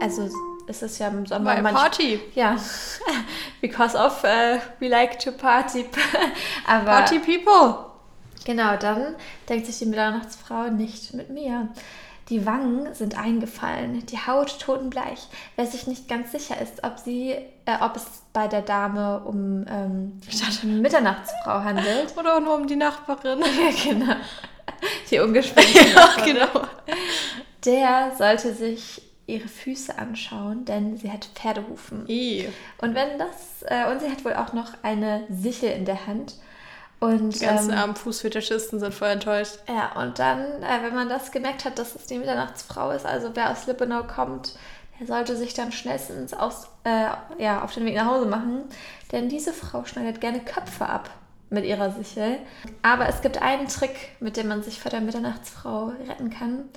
also 0.00 0.28
ist 0.66 0.82
es 0.82 0.98
ja 0.98 1.08
im 1.08 1.24
Sommer. 1.24 1.54
By 1.54 1.72
Party. 1.72 2.20
Ja, 2.34 2.56
because 3.60 3.96
of 3.96 4.22
uh, 4.24 4.58
we 4.80 4.88
like 4.88 5.18
to 5.20 5.30
party. 5.30 5.86
Aber, 6.66 6.84
party 6.84 7.20
people. 7.20 7.87
Genau, 8.48 8.78
dann 8.78 9.14
denkt 9.46 9.66
sich 9.66 9.78
die 9.78 9.84
Mitternachtsfrau 9.84 10.70
nicht 10.70 11.12
mit 11.12 11.28
mir. 11.28 11.68
Die 12.30 12.46
Wangen 12.46 12.94
sind 12.94 13.18
eingefallen, 13.18 14.06
die 14.06 14.16
Haut 14.16 14.58
totenbleich. 14.58 15.28
Wer 15.56 15.66
sich 15.66 15.86
nicht 15.86 16.08
ganz 16.08 16.32
sicher 16.32 16.58
ist, 16.58 16.82
ob 16.82 16.98
sie, 16.98 17.32
äh, 17.32 17.76
ob 17.82 17.96
es 17.96 18.06
bei 18.32 18.48
der 18.48 18.62
Dame 18.62 19.20
um 19.20 19.66
ähm, 19.68 20.18
Mitternachtsfrau 20.80 21.62
handelt. 21.62 22.16
Oder 22.16 22.36
auch 22.36 22.40
nur 22.40 22.54
um 22.54 22.66
die 22.66 22.76
Nachbarin. 22.76 23.40
ja, 23.42 23.92
genau. 23.92 24.14
Die 25.10 25.18
ungespannte 25.20 25.86
ja, 25.86 26.24
genau. 26.24 26.66
Der 27.66 28.12
sollte 28.16 28.54
sich 28.54 29.02
ihre 29.26 29.48
Füße 29.48 29.98
anschauen, 29.98 30.64
denn 30.64 30.96
sie 30.96 31.12
hat 31.12 31.26
Pferdehufen. 31.34 32.08
I. 32.08 32.48
Und 32.80 32.94
wenn 32.94 33.18
das, 33.18 33.62
äh, 33.66 33.92
und 33.92 34.00
sie 34.00 34.10
hat 34.10 34.24
wohl 34.24 34.32
auch 34.32 34.54
noch 34.54 34.72
eine 34.82 35.26
Sichel 35.28 35.70
in 35.72 35.84
der 35.84 36.06
Hand. 36.06 36.36
Und, 37.00 37.30
die 37.30 37.44
ganzen 37.44 37.70
ähm, 37.70 37.78
armen 37.78 37.96
Fußfetischisten 37.96 38.80
sind 38.80 38.92
voll 38.92 39.08
enttäuscht. 39.08 39.58
Ja, 39.68 40.00
und 40.00 40.18
dann, 40.18 40.40
äh, 40.62 40.82
wenn 40.82 40.94
man 40.94 41.08
das 41.08 41.30
gemerkt 41.30 41.64
hat, 41.64 41.78
dass 41.78 41.94
es 41.94 42.06
die 42.06 42.18
Mitternachtsfrau 42.18 42.90
ist, 42.90 43.06
also 43.06 43.30
wer 43.34 43.50
aus 43.50 43.66
Lippenau 43.66 44.02
kommt, 44.02 44.54
der 44.98 45.06
sollte 45.06 45.36
sich 45.36 45.54
dann 45.54 45.70
schnellstens 45.70 46.34
aus, 46.34 46.68
äh, 46.84 47.10
ja, 47.38 47.62
auf 47.62 47.72
den 47.72 47.84
Weg 47.84 47.94
nach 47.94 48.06
Hause 48.06 48.26
machen. 48.26 48.64
Denn 49.12 49.28
diese 49.28 49.52
Frau 49.52 49.84
schneidet 49.84 50.20
gerne 50.20 50.40
Köpfe 50.40 50.86
ab 50.86 51.10
mit 51.50 51.64
ihrer 51.64 51.92
Sichel. 51.92 52.38
Aber 52.82 53.08
es 53.08 53.20
gibt 53.22 53.40
einen 53.40 53.68
Trick, 53.68 53.94
mit 54.18 54.36
dem 54.36 54.48
man 54.48 54.62
sich 54.62 54.80
vor 54.80 54.90
der 54.90 55.00
Mitternachtsfrau 55.00 55.92
retten 56.08 56.30
kann 56.30 56.68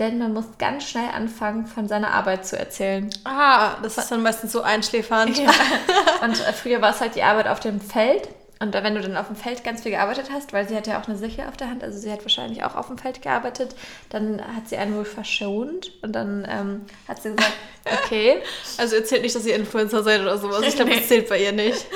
denn 0.00 0.18
man 0.18 0.32
muss 0.32 0.46
ganz 0.58 0.88
schnell 0.88 1.10
anfangen, 1.14 1.66
von 1.66 1.86
seiner 1.86 2.12
Arbeit 2.12 2.46
zu 2.46 2.58
erzählen. 2.58 3.10
Ah, 3.24 3.76
das 3.82 3.98
ist 3.98 4.10
dann 4.10 4.22
meistens 4.22 4.50
so 4.50 4.62
einschläfernd. 4.62 5.38
Ja. 5.38 5.50
Und 6.22 6.40
äh, 6.40 6.52
früher 6.54 6.80
war 6.80 6.90
es 6.90 7.00
halt 7.00 7.14
die 7.14 7.22
Arbeit 7.22 7.46
auf 7.46 7.60
dem 7.60 7.80
Feld. 7.80 8.28
Und 8.62 8.74
wenn 8.74 8.94
du 8.94 9.00
dann 9.00 9.16
auf 9.16 9.28
dem 9.28 9.36
Feld 9.36 9.64
ganz 9.64 9.82
viel 9.82 9.92
gearbeitet 9.92 10.26
hast, 10.30 10.52
weil 10.52 10.68
sie 10.68 10.76
hat 10.76 10.86
ja 10.86 11.00
auch 11.00 11.08
eine 11.08 11.16
Sichel 11.16 11.46
auf 11.48 11.56
der 11.56 11.70
Hand, 11.70 11.82
also 11.82 11.98
sie 11.98 12.12
hat 12.12 12.20
wahrscheinlich 12.20 12.62
auch 12.62 12.74
auf 12.74 12.88
dem 12.88 12.98
Feld 12.98 13.22
gearbeitet, 13.22 13.74
dann 14.10 14.38
hat 14.54 14.68
sie 14.68 14.76
einen 14.76 14.94
wohl 14.94 15.06
verschont 15.06 15.92
und 16.02 16.12
dann 16.12 16.46
ähm, 16.46 16.82
hat 17.08 17.22
sie 17.22 17.30
gesagt, 17.30 17.52
okay. 18.04 18.42
Also 18.76 18.96
erzählt 18.96 19.22
nicht, 19.22 19.34
dass 19.34 19.46
ihr 19.46 19.56
Influencer 19.56 20.02
seid 20.02 20.20
oder 20.20 20.36
sowas. 20.36 20.60
Ich 20.60 20.74
glaube, 20.76 20.90
das 20.90 21.06
zählt 21.08 21.30
bei 21.30 21.42
ihr 21.42 21.52
nicht. 21.52 21.86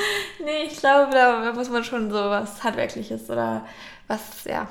nee, 0.42 0.64
ich 0.64 0.78
glaube, 0.78 1.12
da 1.12 1.52
muss 1.52 1.68
man 1.68 1.84
schon 1.84 2.10
so 2.10 2.16
was 2.16 2.64
Handwerkliches 2.64 3.28
oder 3.28 3.66
was, 4.08 4.20
ja, 4.46 4.66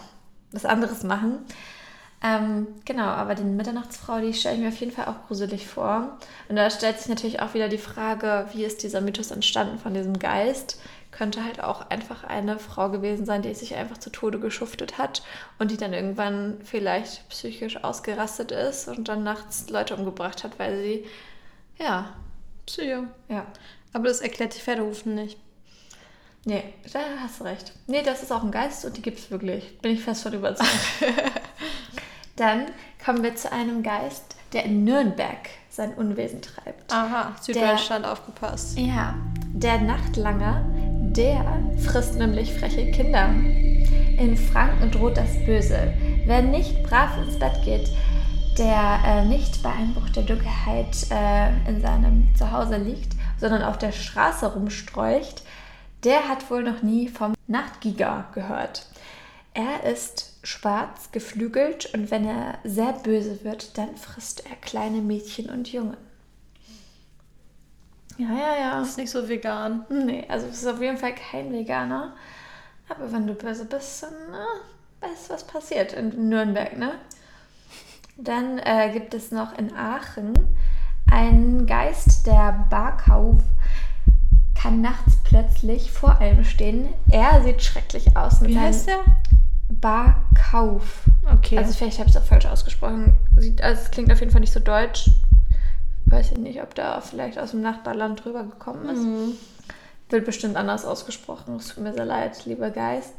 was 0.51 0.65
anderes 0.65 1.03
machen. 1.03 1.45
Ähm, 2.23 2.67
genau, 2.85 3.03
aber 3.03 3.35
die 3.35 3.43
Mitternachtsfrau, 3.43 4.19
die 4.19 4.33
stelle 4.33 4.55
ich 4.55 4.61
mir 4.61 4.69
auf 4.69 4.77
jeden 4.77 4.93
Fall 4.93 5.05
auch 5.05 5.27
gruselig 5.27 5.67
vor. 5.67 6.17
Und 6.49 6.55
da 6.55 6.71
stellt 6.71 6.97
sich 6.97 7.09
natürlich 7.09 7.41
auch 7.41 7.53
wieder 7.53 7.69
die 7.69 7.77
Frage, 7.77 8.47
wie 8.53 8.63
ist 8.63 8.81
dieser 8.81 9.01
Mythos 9.01 9.29
entstanden 9.29 9.77
von 9.77 9.93
diesem 9.93 10.17
Geist? 10.17 10.79
Könnte 11.15 11.43
halt 11.43 11.61
auch 11.61 11.89
einfach 11.89 12.23
eine 12.23 12.57
Frau 12.59 12.89
gewesen 12.89 13.25
sein, 13.25 13.41
die 13.41 13.53
sich 13.53 13.75
einfach 13.75 13.97
zu 13.97 14.09
Tode 14.09 14.39
geschuftet 14.39 14.97
hat 14.97 15.23
und 15.59 15.69
die 15.69 15.77
dann 15.77 15.93
irgendwann 15.93 16.57
vielleicht 16.63 17.29
psychisch 17.29 17.83
ausgerastet 17.83 18.51
ist 18.51 18.87
und 18.87 19.07
dann 19.07 19.23
nachts 19.23 19.69
Leute 19.69 19.95
umgebracht 19.95 20.43
hat, 20.43 20.57
weil 20.57 20.81
sie, 20.81 21.05
ja, 21.79 22.13
Psycho. 22.65 23.05
Ja. 23.29 23.45
Aber 23.93 24.07
das 24.07 24.21
erklärt 24.21 24.55
die 24.55 24.59
Pferdehufen 24.59 25.15
nicht. 25.15 25.37
Nee, 26.45 26.63
da 26.91 26.99
hast 27.21 27.39
du 27.39 27.45
recht. 27.45 27.71
Nee, 27.87 28.01
das 28.03 28.21
ist 28.21 28.31
auch 28.31 28.43
ein 28.43 28.51
Geist 28.51 28.83
und 28.83 28.97
die 28.97 29.01
gibt 29.01 29.19
es 29.19 29.31
wirklich. 29.31 29.77
Bin 29.79 29.93
ich 29.93 30.03
fest 30.03 30.23
von 30.23 30.33
überzeugt. 30.33 30.69
Dann 32.35 32.65
kommen 33.03 33.23
wir 33.23 33.35
zu 33.35 33.51
einem 33.51 33.83
Geist, 33.83 34.35
der 34.51 34.65
in 34.65 34.83
Nürnberg 34.83 35.49
sein 35.69 35.93
Unwesen 35.93 36.41
treibt. 36.41 36.91
Aha, 36.91 37.35
Süddeutschland 37.39 38.05
der, 38.05 38.11
aufgepasst. 38.11 38.77
Ja, 38.77 39.15
der 39.53 39.79
Nachtlanger, 39.81 40.65
der 41.15 41.45
frisst 41.77 42.15
nämlich 42.15 42.53
freche 42.53 42.91
Kinder. 42.91 43.29
In 43.29 44.35
Franken 44.35 44.91
droht 44.91 45.17
das 45.17 45.33
Böse. 45.45 45.93
Wer 46.25 46.41
nicht 46.41 46.83
brav 46.83 47.17
ins 47.17 47.37
Bett 47.37 47.61
geht, 47.63 47.89
der 48.57 48.99
äh, 49.05 49.25
nicht 49.25 49.61
bei 49.63 49.71
Einbruch 49.71 50.09
der 50.09 50.23
Dunkelheit 50.23 50.95
äh, 51.09 51.49
in 51.69 51.81
seinem 51.81 52.27
Zuhause 52.35 52.77
liegt, 52.77 53.13
sondern 53.39 53.63
auf 53.63 53.77
der 53.77 53.91
Straße 53.91 54.53
rumstreucht, 54.53 55.43
der 56.03 56.27
hat 56.27 56.49
wohl 56.49 56.63
noch 56.63 56.81
nie 56.81 57.07
vom 57.07 57.33
Nachtgiger 57.47 58.25
gehört. 58.33 58.87
Er 59.53 59.89
ist 59.91 60.37
schwarz, 60.43 61.11
geflügelt 61.11 61.93
und 61.93 62.09
wenn 62.11 62.27
er 62.27 62.57
sehr 62.63 62.93
böse 62.93 63.43
wird, 63.43 63.77
dann 63.77 63.95
frisst 63.95 64.45
er 64.49 64.55
kleine 64.57 65.01
Mädchen 65.01 65.49
und 65.49 65.71
Jungen. 65.71 65.97
Ja, 68.17 68.29
ja, 68.29 68.59
ja. 68.59 68.81
Ist 68.81 68.97
nicht 68.97 69.11
so 69.11 69.27
vegan. 69.27 69.85
Nee, 69.89 70.25
also 70.27 70.47
es 70.47 70.57
ist 70.57 70.67
auf 70.67 70.81
jeden 70.81 70.97
Fall 70.97 71.15
kein 71.15 71.51
Veganer. 71.51 72.13
Aber 72.89 73.11
wenn 73.11 73.27
du 73.27 73.33
böse 73.33 73.65
bist, 73.65 74.03
dann 74.03 74.13
na, 74.31 75.07
weißt 75.07 75.29
du, 75.29 75.33
was 75.33 75.43
passiert 75.45 75.93
in 75.93 76.29
Nürnberg, 76.29 76.77
ne? 76.77 76.93
Dann 78.17 78.59
äh, 78.59 78.91
gibt 78.91 79.13
es 79.13 79.31
noch 79.31 79.57
in 79.57 79.75
Aachen 79.75 80.33
einen 81.11 81.65
Geist, 81.65 82.27
der 82.27 82.65
Barkauf 82.69 83.41
kann 84.55 84.81
nachts 84.81 85.17
plötzlich 85.23 85.91
vor 85.91 86.19
einem 86.19 86.43
stehen. 86.45 86.89
Er 87.09 87.41
sieht 87.43 87.61
schrecklich 87.61 88.15
aus. 88.15 88.41
Wie 88.41 88.57
heißt 88.57 88.87
der? 88.87 88.99
Barkauf. 89.69 91.03
Okay. 91.31 91.57
Also 91.57 91.73
vielleicht 91.73 91.99
habe 91.99 92.09
ich 92.09 92.15
es 92.15 92.21
auch 92.21 92.25
falsch 92.25 92.45
ausgesprochen. 92.45 93.13
Sieht, 93.35 93.61
also 93.61 93.81
es 93.81 93.91
klingt 93.91 94.11
auf 94.11 94.19
jeden 94.19 94.31
Fall 94.31 94.41
nicht 94.41 94.53
so 94.53 94.59
deutsch. 94.59 95.09
Weiß 96.13 96.31
ich 96.31 96.37
nicht, 96.37 96.61
ob 96.61 96.75
da 96.75 97.01
vielleicht 97.01 97.39
aus 97.39 97.51
dem 97.51 97.61
Nachbarland 97.61 98.23
drüber 98.23 98.43
gekommen 98.43 98.87
ist. 98.87 99.01
Mhm. 99.01 99.37
Wird 100.09 100.25
bestimmt 100.25 100.55
anders 100.55 100.85
ausgesprochen. 100.85 101.55
Es 101.55 101.69
tut 101.69 101.83
mir 101.83 101.93
sehr 101.93 102.05
leid, 102.05 102.45
lieber 102.45 102.69
Geist. 102.69 103.15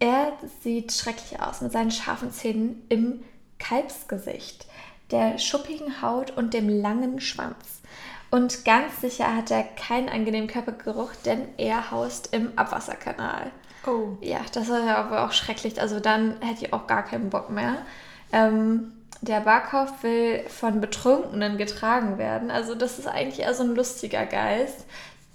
Er 0.00 0.32
sieht 0.62 0.92
schrecklich 0.92 1.40
aus 1.40 1.60
mit 1.60 1.70
seinen 1.70 1.92
scharfen 1.92 2.32
Zähnen 2.32 2.82
im 2.88 3.20
Kalbsgesicht, 3.60 4.66
der 5.12 5.38
schuppigen 5.38 6.02
Haut 6.02 6.36
und 6.36 6.54
dem 6.54 6.68
langen 6.68 7.20
Schwanz. 7.20 7.82
Und 8.30 8.64
ganz 8.64 9.00
sicher 9.00 9.36
hat 9.36 9.52
er 9.52 9.62
keinen 9.62 10.08
angenehmen 10.08 10.48
Körpergeruch, 10.48 11.12
denn 11.24 11.42
er 11.56 11.92
haust 11.92 12.34
im 12.34 12.50
Abwasserkanal. 12.56 13.52
Oh. 13.86 14.18
Ja, 14.20 14.40
das 14.52 14.64
ist 14.64 14.72
aber 14.72 15.24
auch 15.24 15.32
schrecklich. 15.32 15.80
Also 15.80 16.00
dann 16.00 16.40
hätte 16.40 16.66
ich 16.66 16.72
auch 16.72 16.88
gar 16.88 17.04
keinen 17.04 17.30
Bock 17.30 17.48
mehr. 17.50 17.76
Ähm, 18.32 18.92
der 19.20 19.40
Barkauf 19.40 20.02
will 20.02 20.44
von 20.48 20.80
Betrunkenen 20.80 21.58
getragen 21.58 22.18
werden. 22.18 22.50
Also 22.50 22.74
das 22.74 22.98
ist 22.98 23.08
eigentlich 23.08 23.40
eher 23.40 23.54
so 23.54 23.64
ein 23.64 23.74
lustiger 23.74 24.26
Geist. 24.26 24.86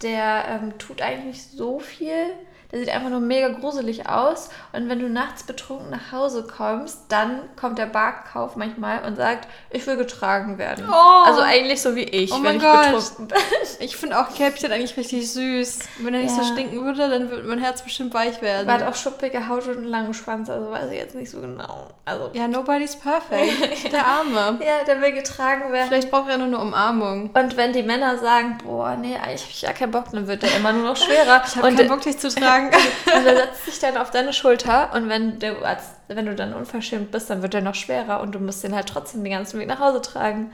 Der 0.02 0.46
ähm, 0.48 0.78
tut 0.78 1.02
eigentlich 1.02 1.26
nicht 1.26 1.52
so 1.52 1.80
viel 1.80 2.34
der 2.74 2.80
sieht 2.80 2.90
einfach 2.90 3.10
nur 3.12 3.20
mega 3.20 3.50
gruselig 3.50 4.10
aus. 4.10 4.50
Und 4.72 4.90
wenn 4.90 4.98
du 4.98 5.08
nachts 5.08 5.44
betrunken 5.44 5.92
nach 5.92 6.12
Hause 6.12 6.44
kommst, 6.44 7.02
dann 7.10 7.42
kommt 7.56 7.78
der 7.78 7.86
Barkauf 7.86 8.56
manchmal 8.56 9.04
und 9.06 9.16
sagt, 9.16 9.48
ich 9.70 9.86
will 9.86 9.96
getragen 9.96 10.58
werden. 10.58 10.88
Oh. 10.90 11.24
Also 11.24 11.42
eigentlich 11.42 11.84
so 11.84 11.96
wie 11.96 12.02
ich, 12.02 12.34
oh 12.34 12.42
wenn 12.42 12.56
ich 12.56 12.64
Gott. 12.64 12.86
betrunken 12.86 13.28
bin. 13.28 13.38
Ich 13.80 13.98
finde 13.98 14.20
auch 14.20 14.34
Käppchen 14.34 14.72
eigentlich 14.72 14.96
richtig 14.98 15.32
süß. 15.32 15.80
Wenn 16.00 16.14
er 16.14 16.22
nicht 16.22 16.36
ja. 16.36 16.44
so 16.44 16.52
stinken 16.52 16.84
würde, 16.84 17.10
dann 17.10 17.30
würde 17.30 17.48
mein 17.48 17.60
Herz 17.60 17.82
bestimmt 17.82 18.14
weich 18.14 18.42
werden. 18.42 18.68
Er 18.68 18.76
hat 18.76 18.84
auch 18.84 18.96
schuppige 18.96 19.48
Haut 19.48 19.68
und 19.68 19.78
einen 19.78 19.86
langen 19.86 20.14
Schwanz, 20.14 20.50
also 20.50 20.72
weiß 20.72 20.90
ich 20.90 20.98
jetzt 20.98 21.16
nicht 21.16 21.30
so 21.30 21.42
genau. 21.42 21.90
Also 22.06 22.30
ja, 22.34 22.48
nobody's 22.48 22.96
perfect. 22.96 23.92
Der 23.92 24.06
Arme. 24.06 24.60
ja, 24.62 24.84
der 24.86 25.02
will 25.02 25.12
getragen 25.12 25.72
werden. 25.72 25.88
Vielleicht 25.90 26.10
braucht 26.10 26.30
er 26.30 26.38
nur 26.38 26.48
eine 26.48 26.60
Umarmung. 26.60 27.30
Und 27.34 27.58
wenn 27.58 27.74
die 27.74 27.84
Männer 27.84 28.18
sagen, 28.18 28.58
boah, 28.64 28.96
nee, 28.96 29.16
eigentlich 29.16 29.42
habe 29.42 29.52
ich 29.52 29.62
ja 29.62 29.74
keinen 29.74 29.92
Bock, 29.92 30.06
dann 30.12 30.28
wird 30.28 30.44
der 30.44 30.56
immer 30.56 30.72
nur 30.72 30.84
noch 30.84 30.98
schwerer. 30.98 31.44
ich 31.46 31.56
habe 31.56 31.76
keinen 31.76 31.88
Bock, 31.88 32.02
dich 32.02 32.18
zu 32.18 32.30
tragen 32.30 32.63
sagen. 32.72 32.84
und 33.18 33.26
er 33.26 33.36
setzt 33.36 33.66
sich 33.66 33.80
dann 33.80 33.98
auf 33.98 34.12
deine 34.12 34.34
Schulter 34.34 34.92
und 34.94 35.10
wenn 35.10 35.40
du, 35.40 35.64
als, 35.64 35.84
wenn 36.08 36.26
du 36.26 36.36
dann 36.36 36.54
unverschämt 36.54 37.12
bist, 37.12 37.30
dann 37.30 37.42
wird 37.42 37.54
er 37.54 37.62
noch 37.62 37.76
schwerer 37.76 38.22
und 38.22 38.34
du 38.34 38.40
musst 38.40 38.64
ihn 38.64 38.76
halt 38.76 38.88
trotzdem 38.88 39.24
den 39.24 39.34
ganzen 39.34 39.60
Weg 39.60 39.68
nach 39.68 39.80
Hause 39.80 40.02
tragen. 40.02 40.52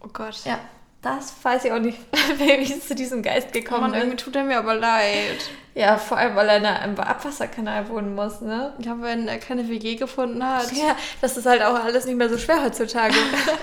Oh 0.00 0.08
Gott. 0.12 0.44
Ja, 0.44 0.58
das 1.02 1.32
weiß 1.42 1.64
ich 1.64 1.72
auch 1.72 1.78
nicht, 1.78 1.98
wie 2.38 2.62
es 2.62 2.88
zu 2.88 2.94
diesem 2.94 3.22
Geist 3.22 3.52
gekommen 3.52 3.78
oh 3.78 3.82
Mann, 3.82 3.94
ist. 3.94 3.98
irgendwie 4.00 4.16
tut 4.16 4.36
er 4.36 4.44
mir 4.44 4.58
aber 4.58 4.74
leid. 4.74 5.48
Ja, 5.74 5.96
vor 5.96 6.16
allem, 6.16 6.34
weil 6.34 6.48
er 6.48 6.56
in 6.56 6.66
einem 6.66 6.98
Abwasserkanal 6.98 7.88
wohnen 7.88 8.16
muss, 8.16 8.40
ne? 8.40 8.74
Ja, 8.78 8.96
wenn 9.00 9.28
er 9.28 9.38
keine 9.38 9.68
WG 9.68 9.94
gefunden 9.94 10.44
hat. 10.44 10.72
Ja, 10.72 10.96
das 11.20 11.36
ist 11.36 11.46
halt 11.46 11.62
auch 11.62 11.84
alles 11.84 12.04
nicht 12.04 12.16
mehr 12.16 12.28
so 12.28 12.36
schwer 12.36 12.64
heutzutage. 12.64 13.14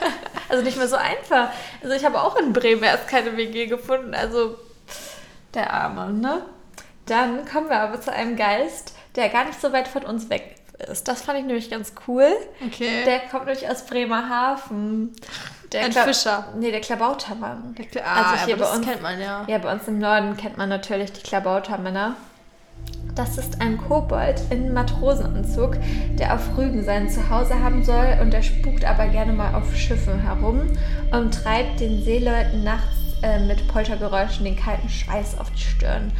also 0.50 0.64
nicht 0.64 0.78
mehr 0.78 0.88
so 0.88 0.96
einfach. 0.96 1.50
Also 1.84 1.94
ich 1.94 2.06
habe 2.06 2.22
auch 2.22 2.38
in 2.38 2.54
Bremen 2.54 2.84
erst 2.84 3.10
keine 3.10 3.36
WG 3.36 3.66
gefunden, 3.66 4.14
also 4.14 4.56
der 5.54 5.74
Arme, 5.74 6.14
ne? 6.14 6.42
Dann 7.06 7.46
kommen 7.46 7.70
wir 7.70 7.80
aber 7.80 8.02
zu 8.02 8.12
einem 8.12 8.36
Geist, 8.36 8.94
der 9.16 9.30
gar 9.30 9.46
nicht 9.46 9.62
so 9.62 9.72
weit 9.72 9.88
von 9.88 10.04
uns 10.04 10.30
weg 10.30 10.56
ist. 10.90 11.08
Das 11.08 11.22
fand 11.22 11.40
ich 11.40 11.46
nämlich 11.46 11.70
ganz 11.70 11.94
cool. 12.08 12.28
Okay. 12.66 13.04
Der 13.06 13.20
kommt 13.20 13.46
nämlich 13.46 13.68
aus 13.70 13.86
Bremerhaven. 13.86 15.14
Der 15.72 15.86
Ein 15.86 15.92
Kla 15.92 16.04
Fischer. 16.04 16.48
Nee, 16.58 16.72
der 16.72 16.82
Klabautermann. 16.82 17.76
Der 17.76 17.86
Kla 17.86 18.02
ah, 18.04 18.32
also 18.32 18.46
hier 18.46 18.58
bei 18.58 18.70
uns, 18.70 18.86
kennt 18.86 19.02
man 19.02 19.20
ja. 19.20 19.46
Ja, 19.48 19.58
bei 19.58 19.72
uns 19.72 19.88
im 19.88 20.00
Norden 20.00 20.36
kennt 20.38 20.58
man 20.58 20.70
natürlich 20.70 21.12
die 21.14 21.22
Klabautermänner. 21.22 22.16
Das 23.16 23.38
ist 23.38 23.62
ein 23.62 23.78
Kobold 23.78 24.42
in 24.50 24.74
Matrosenanzug, 24.74 25.78
der 26.20 26.34
auf 26.34 26.58
Rügen 26.58 26.84
sein 26.84 27.10
Zuhause 27.10 27.58
haben 27.62 27.84
soll 27.84 28.18
und 28.22 28.32
der 28.32 28.42
spukt 28.42 28.84
aber 28.84 29.08
gerne 29.08 29.32
mal 29.32 29.56
auf 29.56 29.74
Schiffen 29.76 30.20
herum 30.20 30.62
und 31.12 31.34
treibt 31.34 31.80
den 31.80 32.04
Seeleuten 32.04 32.66
nachts 32.66 33.06
äh, 33.24 33.40
mit 33.40 33.68
Poltergeräuschen 33.70 34.44
den 34.44 34.58
kalten 34.58 34.90
Schweiß 34.90 35.40
auf 35.40 35.50
die 35.52 35.62
Stirn. 35.62 36.12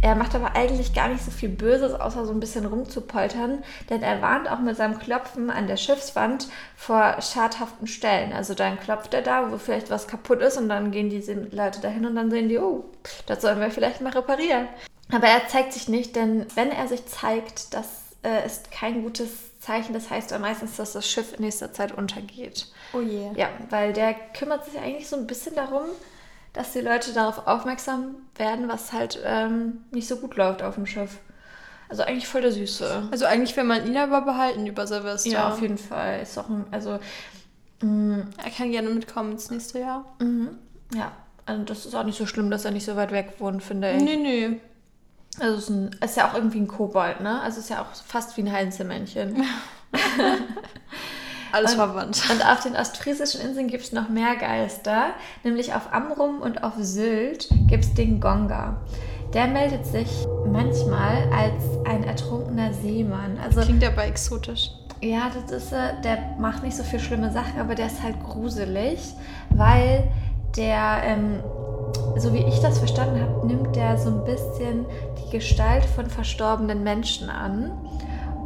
Er 0.00 0.14
macht 0.14 0.34
aber 0.34 0.54
eigentlich 0.54 0.94
gar 0.94 1.08
nicht 1.08 1.24
so 1.24 1.30
viel 1.30 1.48
Böses, 1.48 1.92
außer 1.92 2.24
so 2.24 2.32
ein 2.32 2.40
bisschen 2.40 2.66
rumzupoltern, 2.66 3.64
denn 3.90 4.02
er 4.02 4.22
warnt 4.22 4.48
auch 4.48 4.60
mit 4.60 4.76
seinem 4.76 4.98
Klopfen 4.98 5.50
an 5.50 5.66
der 5.66 5.76
Schiffswand 5.76 6.48
vor 6.76 7.20
schadhaften 7.20 7.88
Stellen. 7.88 8.32
Also 8.32 8.54
dann 8.54 8.78
klopft 8.78 9.12
er 9.14 9.22
da, 9.22 9.50
wo 9.50 9.58
vielleicht 9.58 9.90
was 9.90 10.06
kaputt 10.06 10.40
ist 10.40 10.56
und 10.56 10.68
dann 10.68 10.92
gehen 10.92 11.10
diese 11.10 11.34
Leute 11.34 11.80
dahin 11.80 12.06
und 12.06 12.14
dann 12.14 12.30
sehen 12.30 12.48
die, 12.48 12.58
oh, 12.58 12.84
das 13.26 13.42
sollen 13.42 13.60
wir 13.60 13.70
vielleicht 13.70 14.00
mal 14.00 14.12
reparieren. 14.12 14.68
Aber 15.10 15.26
er 15.26 15.48
zeigt 15.48 15.72
sich 15.72 15.88
nicht, 15.88 16.14
denn 16.14 16.46
wenn 16.54 16.70
er 16.70 16.86
sich 16.86 17.06
zeigt, 17.06 17.74
das 17.74 17.86
äh, 18.22 18.46
ist 18.46 18.70
kein 18.70 19.02
gutes 19.02 19.58
Zeichen. 19.60 19.94
Das 19.94 20.10
heißt 20.10 20.30
dann 20.30 20.42
meistens, 20.42 20.76
dass 20.76 20.92
das 20.92 21.08
Schiff 21.08 21.34
in 21.34 21.44
nächster 21.44 21.72
Zeit 21.72 21.92
untergeht. 21.92 22.66
Oh 22.92 23.00
je. 23.00 23.30
Ja, 23.34 23.48
weil 23.70 23.92
der 23.92 24.14
kümmert 24.14 24.64
sich 24.64 24.78
eigentlich 24.78 25.08
so 25.08 25.16
ein 25.16 25.26
bisschen 25.26 25.54
darum, 25.54 25.86
dass 26.52 26.72
die 26.72 26.80
Leute 26.80 27.12
darauf 27.12 27.46
aufmerksam 27.46 28.16
werden, 28.36 28.68
was 28.68 28.92
halt 28.92 29.20
ähm, 29.24 29.84
nicht 29.90 30.08
so 30.08 30.16
gut 30.16 30.36
läuft 30.36 30.62
auf 30.62 30.74
dem 30.74 30.86
Schiff. 30.86 31.18
Also 31.88 32.02
eigentlich 32.02 32.28
voll 32.28 32.42
der 32.42 32.52
Süße. 32.52 33.08
Also 33.10 33.24
eigentlich 33.24 33.56
will 33.56 33.64
man 33.64 33.86
ihn 33.86 33.96
aber 33.96 34.20
behalten 34.22 34.66
über 34.66 34.86
Silvester. 34.86 35.30
Ja, 35.30 35.48
auf 35.48 35.60
jeden 35.60 35.78
Fall. 35.78 36.20
Ist 36.20 36.38
auch 36.38 36.48
ein, 36.48 36.66
also 36.70 36.98
mh, 37.82 38.16
mm, 38.16 38.30
er 38.44 38.50
kann 38.50 38.70
gerne 38.70 38.90
mitkommen 38.90 39.32
ins 39.32 39.50
nächste 39.50 39.80
Jahr. 39.80 40.04
Mhm. 40.20 40.58
Ja, 40.94 41.12
also 41.46 41.64
das 41.64 41.86
ist 41.86 41.94
auch 41.94 42.04
nicht 42.04 42.18
so 42.18 42.26
schlimm, 42.26 42.50
dass 42.50 42.64
er 42.64 42.72
nicht 42.72 42.84
so 42.84 42.96
weit 42.96 43.12
weg 43.12 43.34
wohnt, 43.38 43.62
finde 43.62 43.92
ich. 43.92 44.02
Nee, 44.02 44.16
nee. 44.16 44.60
Also 45.40 45.56
es 45.56 45.62
ist, 45.64 45.70
ein, 45.70 45.90
ist 46.04 46.16
ja 46.16 46.28
auch 46.28 46.34
irgendwie 46.34 46.58
ein 46.58 46.68
Kobold, 46.68 47.20
ne? 47.20 47.40
Also 47.40 47.58
es 47.58 47.64
ist 47.64 47.70
ja 47.70 47.82
auch 47.82 47.94
fast 47.94 48.36
wie 48.36 48.42
ein 48.42 48.52
Heinzelmännchen. 48.52 49.44
Alles 51.52 51.72
und, 51.72 51.78
verwandt. 51.78 52.22
Und 52.30 52.46
auf 52.46 52.62
den 52.62 52.76
ostfriesischen 52.76 53.40
Inseln 53.40 53.68
gibt 53.68 53.84
es 53.84 53.92
noch 53.92 54.08
mehr 54.08 54.36
Geister. 54.36 55.10
Nämlich 55.44 55.74
auf 55.74 55.92
Amrum 55.92 56.40
und 56.40 56.62
auf 56.62 56.74
Sylt 56.78 57.48
gibt 57.66 57.84
es 57.84 57.94
den 57.94 58.20
Gonga. 58.20 58.76
Der 59.34 59.46
meldet 59.46 59.84
sich 59.84 60.26
manchmal 60.46 61.30
als 61.32 61.62
ein 61.86 62.04
ertrunkener 62.04 62.72
Seemann. 62.72 63.38
Also, 63.42 63.60
Klingt 63.60 63.84
aber 63.84 64.04
exotisch. 64.04 64.70
Ja, 65.00 65.30
das 65.32 65.52
ist, 65.52 65.72
der 65.72 66.18
macht 66.38 66.62
nicht 66.62 66.76
so 66.76 66.82
viel 66.82 66.98
schlimme 66.98 67.30
Sachen, 67.30 67.60
aber 67.60 67.74
der 67.74 67.86
ist 67.86 68.02
halt 68.02 68.16
gruselig, 68.24 68.98
weil 69.50 70.10
der, 70.56 71.02
ähm, 71.04 71.40
so 72.16 72.32
wie 72.32 72.44
ich 72.44 72.58
das 72.60 72.78
verstanden 72.78 73.20
habe, 73.20 73.46
nimmt 73.46 73.76
der 73.76 73.96
so 73.96 74.10
ein 74.10 74.24
bisschen 74.24 74.86
die 75.22 75.30
Gestalt 75.30 75.84
von 75.84 76.06
verstorbenen 76.06 76.82
Menschen 76.82 77.30
an. 77.30 77.70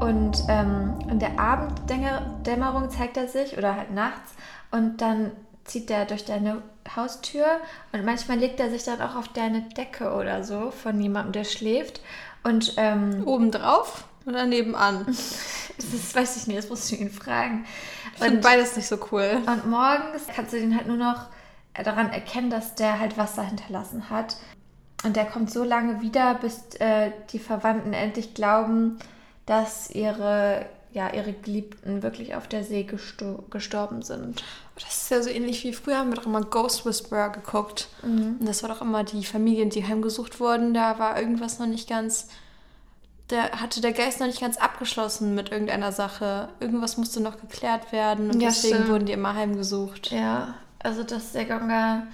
Und 0.03 0.43
ähm, 0.49 0.99
in 1.09 1.21
der 1.21 1.39
Abenddämmerung 1.39 2.91
zeigt 2.91 3.17
er 3.17 3.29
sich 3.29 3.57
oder 3.57 3.77
halt 3.77 3.93
nachts 3.93 4.33
und 4.73 5.01
dann 5.01 5.31
zieht 5.63 5.93
er 5.93 6.07
durch 6.07 6.25
deine 6.25 6.61
Haustür 6.97 7.47
und 7.93 8.05
manchmal 8.05 8.39
legt 8.39 8.59
er 8.59 8.69
sich 8.69 8.83
dann 8.83 9.01
auch 9.01 9.15
auf 9.15 9.29
deine 9.29 9.63
Decke 9.63 10.13
oder 10.13 10.43
so 10.43 10.73
von 10.73 11.01
jemandem, 11.01 11.31
der 11.31 11.45
schläft. 11.45 12.01
Und 12.43 12.75
ähm, 12.79 13.23
obendrauf 13.27 14.03
oder 14.27 14.45
nebenan? 14.45 15.07
das 15.07 16.15
weiß 16.17 16.37
ich 16.37 16.47
nicht, 16.49 16.59
das 16.59 16.69
musst 16.69 16.91
du 16.91 16.97
ihn 16.97 17.09
fragen. 17.09 17.65
Ich 18.17 18.25
finde 18.25 18.41
beides 18.41 18.75
nicht 18.75 18.89
so 18.89 18.99
cool. 19.13 19.41
Und 19.47 19.71
morgens 19.71 20.27
kannst 20.35 20.53
du 20.53 20.59
ihn 20.59 20.75
halt 20.75 20.89
nur 20.89 20.97
noch 20.97 21.27
daran 21.81 22.11
erkennen, 22.11 22.51
dass 22.51 22.75
der 22.75 22.99
halt 22.99 23.17
Wasser 23.17 23.45
hinterlassen 23.45 24.11
hat. 24.11 24.37
Und 25.05 25.15
der 25.15 25.27
kommt 25.27 25.53
so 25.53 25.63
lange 25.63 26.01
wieder, 26.01 26.35
bis 26.35 26.75
äh, 26.81 27.13
die 27.31 27.39
Verwandten 27.39 27.93
endlich 27.93 28.35
glauben, 28.35 28.99
dass 29.47 29.91
ihre, 29.91 30.67
ja, 30.93 31.13
ihre 31.13 31.33
Geliebten 31.33 32.03
wirklich 32.03 32.35
auf 32.35 32.47
der 32.49 32.65
See 32.65 32.85
gestor 32.85 33.45
gestorben 33.51 34.03
sind. 34.03 34.45
Das 34.75 35.03
ist 35.03 35.11
ja 35.11 35.23
so 35.23 35.31
ähnlich 35.31 35.65
wie 35.65 35.73
früher 35.73 35.99
haben 35.99 36.11
wir 36.11 36.17
doch 36.17 36.27
immer 36.27 36.43
Ghost 36.43 36.87
Whisperer 36.87 37.31
geguckt. 37.31 37.89
Mhm. 38.03 38.37
Und 38.41 38.49
das 38.49 38.63
war 38.63 38.71
doch 38.71 38.81
immer 38.81 39.05
die 39.05 39.25
Familien, 39.25 39.71
die 39.71 39.87
heimgesucht 39.87 40.41
wurden. 40.41 40.75
Da 40.75 40.99
war 40.99 41.19
irgendwas 41.19 41.59
noch 41.59 41.67
nicht 41.67 41.89
ganz. 41.89 42.29
Da 43.29 43.51
hatte 43.51 43.81
der 43.81 43.93
Geist 43.93 44.21
noch 44.21 44.27
nicht 44.27 44.41
ganz 44.41 44.57
abgeschlossen 44.57 45.35
mit 45.35 45.51
irgendeiner 45.51 45.93
Sache. 45.93 46.49
Irgendwas 46.61 46.97
musste 46.97 47.21
noch 47.21 47.41
geklärt 47.41 47.93
werden 47.93 48.31
und 48.31 48.41
ja, 48.41 48.49
deswegen 48.49 48.77
stimmt. 48.77 48.91
wurden 48.91 49.07
die 49.07 49.13
immer 49.13 49.35
heimgesucht. 49.35 50.11
Ja, 50.11 50.55
also 50.81 51.03
dass 51.03 51.33
der 51.33 51.45
Ganga 51.45 52.07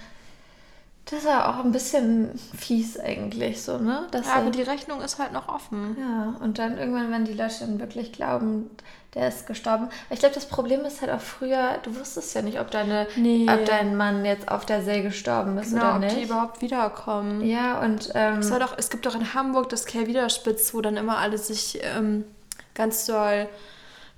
das 1.09 1.19
ist 1.19 1.25
ja 1.25 1.49
auch 1.49 1.63
ein 1.63 1.71
bisschen 1.71 2.29
fies 2.55 2.99
eigentlich 2.99 3.63
so, 3.63 3.79
ne? 3.79 4.05
Dass 4.11 4.27
ja, 4.27 4.35
aber 4.35 4.51
die 4.51 4.61
Rechnung 4.61 5.01
ist 5.01 5.17
halt 5.17 5.31
noch 5.31 5.49
offen. 5.49 5.97
Ja, 5.99 6.35
und 6.43 6.59
dann 6.59 6.77
irgendwann, 6.77 7.11
wenn 7.11 7.25
die 7.25 7.33
Leute 7.33 7.61
dann 7.61 7.79
wirklich 7.79 8.11
glauben, 8.11 8.69
der 9.15 9.27
ist 9.27 9.47
gestorben. 9.47 9.89
Ich 10.11 10.19
glaube, 10.19 10.35
das 10.35 10.45
Problem 10.45 10.81
ist 10.85 11.01
halt 11.01 11.11
auch 11.11 11.19
früher, 11.19 11.79
du 11.81 11.97
wusstest 11.99 12.35
ja 12.35 12.43
nicht, 12.43 12.59
ob, 12.59 12.69
deine, 12.69 13.07
nee. 13.15 13.47
ob 13.49 13.65
dein 13.65 13.97
Mann 13.97 14.23
jetzt 14.23 14.49
auf 14.49 14.67
der 14.67 14.83
See 14.83 15.01
gestorben 15.01 15.57
ist 15.57 15.71
genau, 15.71 15.95
oder 15.95 15.99
nicht. 15.99 16.11
ob 16.11 16.17
die 16.19 16.25
überhaupt 16.25 16.61
wiederkommen. 16.61 17.43
Ja, 17.43 17.79
und... 17.81 18.11
Ähm, 18.13 18.39
es, 18.39 18.49
doch, 18.51 18.77
es 18.77 18.91
gibt 18.91 19.07
doch 19.07 19.15
in 19.15 19.33
Hamburg 19.33 19.69
das 19.69 19.85
Kehrwiederspitz, 19.87 20.75
wo 20.75 20.81
dann 20.81 20.95
immer 20.95 21.17
alle 21.17 21.39
sich 21.39 21.79
ähm, 21.81 22.23
ganz 22.75 23.07
doll 23.07 23.49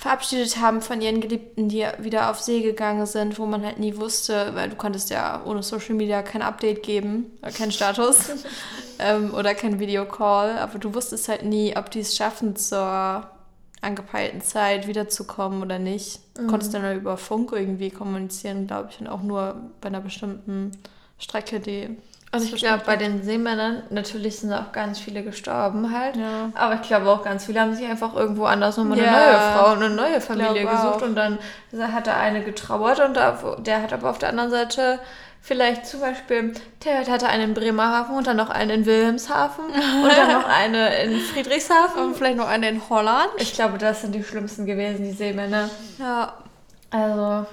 verabschiedet 0.01 0.57
haben 0.57 0.81
von 0.81 0.99
ihren 0.99 1.21
Geliebten, 1.21 1.69
die 1.69 1.85
wieder 1.99 2.31
auf 2.31 2.39
See 2.39 2.63
gegangen 2.63 3.05
sind, 3.05 3.37
wo 3.37 3.45
man 3.45 3.63
halt 3.63 3.77
nie 3.77 3.95
wusste, 3.97 4.49
weil 4.55 4.67
du 4.67 4.75
konntest 4.75 5.11
ja 5.11 5.43
ohne 5.45 5.61
Social 5.61 5.93
Media 5.93 6.23
kein 6.23 6.41
Update 6.41 6.81
geben, 6.81 7.37
äh, 7.43 7.51
keinen 7.51 7.71
Status 7.71 8.31
ähm, 8.99 9.31
oder 9.35 9.53
kein 9.53 9.79
Videocall, 9.79 10.57
aber 10.57 10.79
du 10.79 10.95
wusstest 10.95 11.29
halt 11.29 11.45
nie, 11.45 11.77
ob 11.77 11.91
die 11.91 11.99
es 11.99 12.15
schaffen, 12.15 12.55
zur 12.55 13.29
angepeilten 13.81 14.41
Zeit 14.41 14.87
wiederzukommen 14.87 15.61
oder 15.61 15.77
nicht. 15.77 16.19
Du 16.33 16.41
mhm. 16.41 16.47
konntest 16.47 16.73
dann 16.73 16.97
über 16.97 17.15
Funk 17.15 17.51
irgendwie 17.51 17.91
kommunizieren, 17.91 18.65
glaube 18.65 18.89
ich, 18.91 18.99
und 19.01 19.07
auch 19.07 19.21
nur 19.21 19.69
bei 19.81 19.89
einer 19.89 20.01
bestimmten 20.01 20.71
Strecke, 21.19 21.59
die 21.59 21.95
also 22.31 22.45
ich 22.45 22.55
glaube, 22.55 22.83
bei 22.85 22.95
den 22.95 23.23
Seemännern, 23.23 23.83
natürlich 23.89 24.39
sind 24.39 24.53
auch 24.53 24.71
ganz 24.71 24.99
viele 24.99 25.21
gestorben 25.21 25.93
halt. 25.97 26.15
Ja. 26.15 26.49
Aber 26.55 26.75
ich 26.75 26.81
glaube 26.81 27.09
auch 27.09 27.23
ganz 27.23 27.45
viele 27.45 27.59
haben 27.59 27.75
sich 27.75 27.85
einfach 27.85 28.15
irgendwo 28.15 28.45
anders 28.45 28.77
nochmal 28.77 28.99
ja. 28.99 29.05
eine 29.05 29.25
neue 29.25 29.39
Frau 29.39 29.71
und 29.73 29.83
eine 29.83 29.95
neue 29.95 30.21
Familie 30.21 30.65
gesucht. 30.65 30.95
Auch. 30.95 31.01
Und 31.01 31.15
dann 31.15 31.39
hat 31.93 32.07
der 32.07 32.17
eine 32.17 32.41
getrauert 32.41 33.01
und 33.01 33.15
der 33.15 33.81
hat 33.81 33.91
aber 33.91 34.09
auf 34.09 34.17
der 34.17 34.29
anderen 34.29 34.49
Seite 34.49 34.99
Vielleicht 35.43 35.87
zum 35.87 36.01
Beispiel, 36.01 36.53
der 36.85 37.07
hatte 37.07 37.27
einen 37.27 37.49
in 37.49 37.53
Bremerhaven 37.55 38.15
und 38.15 38.27
dann 38.27 38.37
noch 38.37 38.51
einen 38.51 38.69
in 38.81 38.85
Wilhelmshaven 38.85 39.65
und 40.03 40.15
dann 40.15 40.31
noch 40.33 40.47
eine 40.47 41.01
in 41.01 41.19
Friedrichshafen. 41.19 41.99
Und 41.99 42.15
vielleicht 42.15 42.37
noch 42.37 42.47
eine 42.47 42.69
in 42.69 42.81
Holland. 42.89 43.31
Ich 43.37 43.53
glaube, 43.53 43.79
das 43.79 44.01
sind 44.01 44.13
die 44.13 44.23
schlimmsten 44.23 44.67
gewesen, 44.67 45.03
die 45.03 45.11
Seemänner. 45.11 45.67
Ja. 45.97 46.33
Also. 46.91 47.47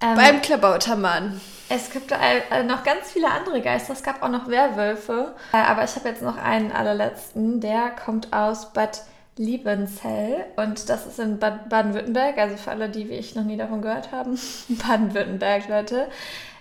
Ähm, 0.00 0.16
Beim 0.16 0.42
Klabautermann. 0.42 1.40
Es 1.68 1.90
gibt 1.90 2.12
äh, 2.12 2.62
noch 2.64 2.84
ganz 2.84 3.12
viele 3.12 3.30
andere 3.30 3.60
Geister. 3.60 3.92
Es 3.92 4.02
gab 4.02 4.22
auch 4.22 4.28
noch 4.28 4.48
Werwölfe. 4.48 5.34
Äh, 5.52 5.56
aber 5.58 5.84
ich 5.84 5.96
habe 5.96 6.08
jetzt 6.08 6.22
noch 6.22 6.36
einen 6.36 6.72
allerletzten. 6.72 7.60
Der 7.60 7.90
kommt 7.90 8.32
aus 8.32 8.72
Bad 8.72 9.02
Liebenzell 9.36 10.46
und 10.56 10.88
das 10.88 11.06
ist 11.06 11.18
in 11.18 11.38
Bad 11.38 11.68
Baden-Württemberg. 11.68 12.38
Also 12.38 12.56
für 12.56 12.70
alle, 12.70 12.88
die 12.88 13.08
wie 13.08 13.14
ich 13.14 13.34
noch 13.34 13.44
nie 13.44 13.56
davon 13.56 13.82
gehört 13.82 14.12
haben. 14.12 14.38
Baden-Württemberg, 14.68 15.68
Leute. 15.68 16.08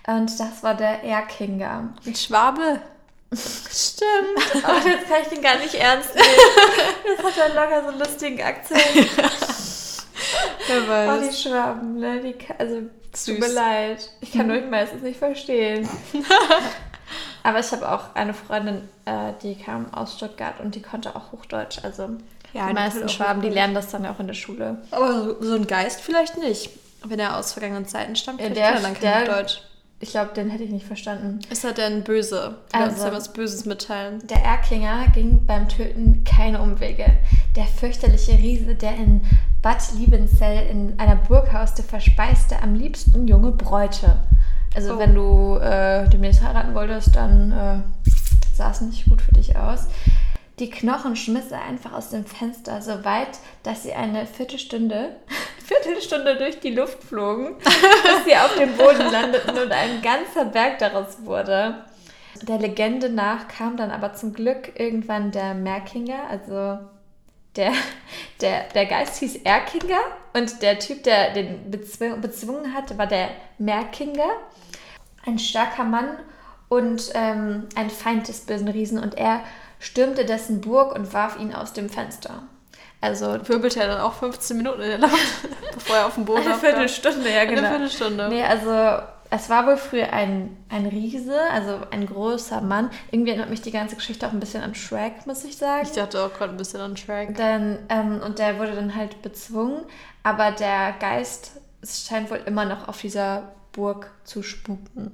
Und 0.07 0.39
das 0.39 0.63
war 0.63 0.75
der 0.75 1.03
Erkinger. 1.03 1.93
Ein 2.05 2.15
Schwabe. 2.15 2.79
Stimmt. 3.35 4.63
Aber 4.63 4.77
jetzt 4.87 5.07
kann 5.07 5.21
ich 5.21 5.27
den 5.29 5.41
gar 5.41 5.57
nicht 5.57 5.75
ernst 5.75 6.15
nehmen. 6.15 6.27
Das 7.17 7.25
hat 7.25 7.37
ja 7.37 7.47
locker 7.47 7.83
so 7.83 7.89
einen 7.89 7.99
lustigen 7.99 8.41
Akzent. 8.41 8.81
Wer 10.67 10.87
weiß. 10.87 11.09
Oh, 11.09 11.29
die 11.29 11.35
Schwaben, 11.35 11.99
ne? 11.99 12.21
Die, 12.21 12.35
also 12.57 12.81
Süß. 13.15 13.25
Tut 13.25 13.39
mir 13.39 13.53
leid. 13.53 14.09
Ich 14.21 14.31
kann 14.31 14.49
euch 14.49 14.69
meistens 14.69 15.03
nicht 15.03 15.19
verstehen. 15.19 15.87
Aber 17.43 17.59
ich 17.59 17.71
habe 17.71 17.91
auch 17.91 18.15
eine 18.15 18.33
Freundin, 18.33 18.89
äh, 19.05 19.33
die 19.43 19.55
kam 19.55 19.93
aus 19.93 20.15
Stuttgart 20.15 20.59
und 20.59 20.75
die 20.75 20.81
konnte 20.81 21.15
auch 21.15 21.31
Hochdeutsch. 21.31 21.79
Also 21.83 22.09
ja, 22.53 22.67
die 22.67 22.73
meisten 22.73 23.09
Schwaben, 23.09 23.41
die 23.41 23.49
lernen 23.49 23.75
das 23.75 23.91
dann 23.91 24.05
auch 24.05 24.19
in 24.19 24.27
der 24.27 24.33
Schule. 24.33 24.81
Aber 24.91 25.35
so 25.41 25.55
ein 25.55 25.67
Geist 25.67 26.01
vielleicht 26.01 26.37
nicht. 26.37 26.69
Wenn 27.05 27.19
er 27.19 27.37
aus 27.37 27.51
vergangenen 27.51 27.85
Zeiten 27.85 28.15
stammt, 28.15 28.39
ja, 28.39 28.49
der, 28.49 28.63
kann 28.63 28.75
er 28.75 28.81
dann 28.81 28.93
kein 28.93 29.21
Hochdeutsch. 29.27 29.61
Ich 30.03 30.09
glaube, 30.09 30.33
den 30.33 30.49
hätte 30.49 30.65
ich 30.65 30.69
nicht 30.69 30.85
verstanden. 30.85 31.39
Ist 31.49 31.63
er 31.63 31.71
denn 31.71 32.03
böse? 32.03 32.55
Du 32.73 32.77
also, 32.77 32.91
uns 32.91 33.03
ja 33.05 33.13
was 33.13 33.31
Böses 33.31 33.63
mitteilen. 33.63 34.21
Der 34.27 34.43
Erkinger 34.43 35.07
ging 35.13 35.45
beim 35.45 35.69
Töten 35.69 36.25
keine 36.25 36.61
Umwege. 36.61 37.05
Der 37.55 37.63
fürchterliche 37.63 38.33
Riese, 38.33 38.75
der 38.75 38.97
in 38.97 39.21
Bad 39.61 39.81
Liebenzell 39.97 40.67
in 40.69 40.99
einer 40.99 41.15
Burg 41.15 41.53
hauste, 41.53 41.83
verspeiste 41.83 42.61
am 42.61 42.75
liebsten 42.75 43.29
junge 43.29 43.51
Bräute. 43.51 44.17
Also 44.75 44.95
oh. 44.95 44.99
wenn 44.99 45.15
du 45.15 45.55
äh, 45.59 46.09
demnächst 46.09 46.43
heiraten 46.43 46.75
wolltest, 46.75 47.15
dann 47.15 47.53
äh, 47.53 48.09
sah 48.53 48.71
es 48.71 48.81
nicht 48.81 49.05
gut 49.05 49.21
für 49.21 49.31
dich 49.31 49.55
aus. 49.55 49.87
Die 50.59 50.69
Knochen 50.69 51.15
schmiss 51.15 51.49
er 51.49 51.63
einfach 51.63 51.93
aus 51.93 52.09
dem 52.09 52.25
Fenster, 52.25 52.81
so 52.81 53.05
weit, 53.05 53.39
dass 53.63 53.83
sie 53.83 53.93
eine 53.93 54.25
Viertelstunde, 54.25 55.15
Viertelstunde 55.63 56.35
durch 56.37 56.59
die 56.59 56.71
Luft 56.71 57.03
flogen, 57.03 57.55
bis 57.57 58.25
sie 58.25 58.35
auf 58.35 58.55
dem 58.55 58.75
Boden 58.75 59.11
landeten 59.11 59.57
und 59.57 59.71
ein 59.71 60.01
ganzer 60.01 60.45
Berg 60.45 60.79
daraus 60.79 61.17
wurde. 61.23 61.85
Der 62.41 62.57
Legende 62.57 63.09
nach 63.09 63.47
kam 63.47 63.77
dann 63.77 63.91
aber 63.91 64.13
zum 64.13 64.33
Glück 64.33 64.77
irgendwann 64.77 65.31
der 65.31 65.53
Merkinger, 65.53 66.27
also 66.29 66.79
der, 67.55 67.71
der, 68.41 68.63
der 68.73 68.85
Geist 68.85 69.17
hieß 69.19 69.37
Erkinger 69.43 69.99
und 70.33 70.61
der 70.61 70.79
Typ, 70.79 71.03
der 71.03 71.33
den 71.33 71.71
bezwungen 71.71 72.73
hatte, 72.73 72.97
war 72.97 73.07
der 73.07 73.29
Merkinger. 73.57 74.29
Ein 75.25 75.39
starker 75.39 75.85
Mann 75.85 76.17
und 76.67 77.11
ähm, 77.13 77.67
ein 77.75 77.89
Feind 77.89 78.27
des 78.27 78.41
bösen 78.41 78.67
Riesen 78.67 78.99
und 78.99 79.15
er 79.15 79.41
stürmte 79.79 80.25
dessen 80.25 80.59
Burg 80.59 80.93
und 80.95 81.13
warf 81.13 81.39
ihn 81.39 81.53
aus 81.53 81.71
dem 81.71 81.89
Fenster. 81.89 82.43
Also 83.03 83.37
wirbelte 83.49 83.81
er 83.81 83.87
dann 83.87 83.99
auch 83.99 84.13
15 84.13 84.55
Minuten 84.55 84.79
in 84.79 84.89
der 84.89 84.99
Luft, 84.99 85.49
bevor 85.73 85.97
er 85.97 86.05
auf 86.05 86.15
dem 86.15 86.23
Boden 86.23 86.47
Eine 86.47 86.55
Viertelstunde, 86.55 87.29
ja 87.29 87.43
genau. 87.43 87.59
Eine 87.59 87.69
Viertelstunde. 87.69 88.29
Nee, 88.29 88.43
also 88.43 89.03
es 89.29 89.49
war 89.49 89.67
wohl 89.67 89.75
früher 89.75 90.13
ein, 90.13 90.55
ein 90.69 90.85
Riese, 90.85 91.37
also 91.51 91.79
ein 91.91 92.05
großer 92.05 92.61
Mann. 92.61 92.89
Irgendwie 93.11 93.31
erinnert 93.31 93.49
mich 93.49 93.61
die 93.61 93.71
ganze 93.71 93.97
Geschichte 93.97 94.25
auch 94.25 94.31
ein 94.31 94.39
bisschen 94.39 94.63
an 94.63 94.73
Shrek, 94.73 95.27
muss 95.27 95.43
ich 95.43 95.57
sagen. 95.57 95.81
Ich 95.83 95.91
dachte 95.91 96.23
auch 96.23 96.33
gerade 96.33 96.53
ein 96.53 96.57
bisschen 96.57 96.79
an 96.79 96.95
Shrek. 96.95 97.35
Dann, 97.35 97.79
ähm, 97.89 98.21
und 98.25 98.39
der 98.39 98.57
wurde 98.57 98.71
dann 98.71 98.95
halt 98.95 99.21
bezwungen, 99.21 99.83
aber 100.23 100.51
der 100.51 100.93
Geist 100.93 101.59
scheint 101.83 102.31
wohl 102.31 102.39
immer 102.45 102.63
noch 102.63 102.87
auf 102.87 103.01
dieser 103.01 103.51
Burg 103.73 104.11
zu 104.23 104.43
spuken. 104.43 105.11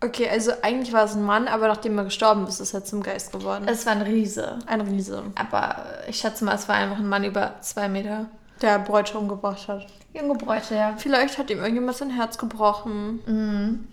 Okay, 0.00 0.28
also 0.28 0.52
eigentlich 0.62 0.92
war 0.92 1.04
es 1.04 1.14
ein 1.14 1.24
Mann, 1.24 1.48
aber 1.48 1.66
nachdem 1.66 1.98
er 1.98 2.04
gestorben 2.04 2.46
ist, 2.46 2.60
ist 2.60 2.72
er 2.72 2.84
zum 2.84 3.02
Geist 3.02 3.32
geworden. 3.32 3.66
Es 3.66 3.84
war 3.84 3.94
ein 3.94 4.02
Riese. 4.02 4.60
Ein 4.66 4.80
Riese. 4.80 5.24
Aber 5.34 5.86
ich 6.06 6.18
schätze 6.18 6.44
mal, 6.44 6.54
es 6.54 6.68
war 6.68 6.76
einfach 6.76 6.98
ein 6.98 7.08
Mann 7.08 7.24
über 7.24 7.56
zwei 7.62 7.88
Meter. 7.88 8.26
Der 8.62 8.78
Bräute 8.78 9.18
umgebracht 9.18 9.66
hat. 9.66 9.86
Junge 10.14 10.34
Bräute, 10.34 10.76
ja. 10.76 10.94
Vielleicht 10.96 11.38
hat 11.38 11.50
ihm 11.50 11.58
irgendjemand 11.58 11.96
sein 11.96 12.10
Herz 12.10 12.38
gebrochen. 12.38 13.20
Mhm. 13.26 13.88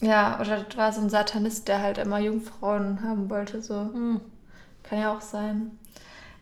Ja, 0.00 0.38
oder 0.40 0.58
das 0.58 0.76
war 0.76 0.92
so 0.92 1.00
ein 1.00 1.10
Satanist, 1.10 1.66
der 1.66 1.80
halt 1.80 1.98
immer 1.98 2.18
Jungfrauen 2.20 3.02
haben 3.02 3.28
wollte. 3.28 3.62
So. 3.62 3.74
Mhm. 3.74 4.20
Kann 4.84 5.00
ja 5.00 5.12
auch 5.12 5.20
sein. 5.20 5.78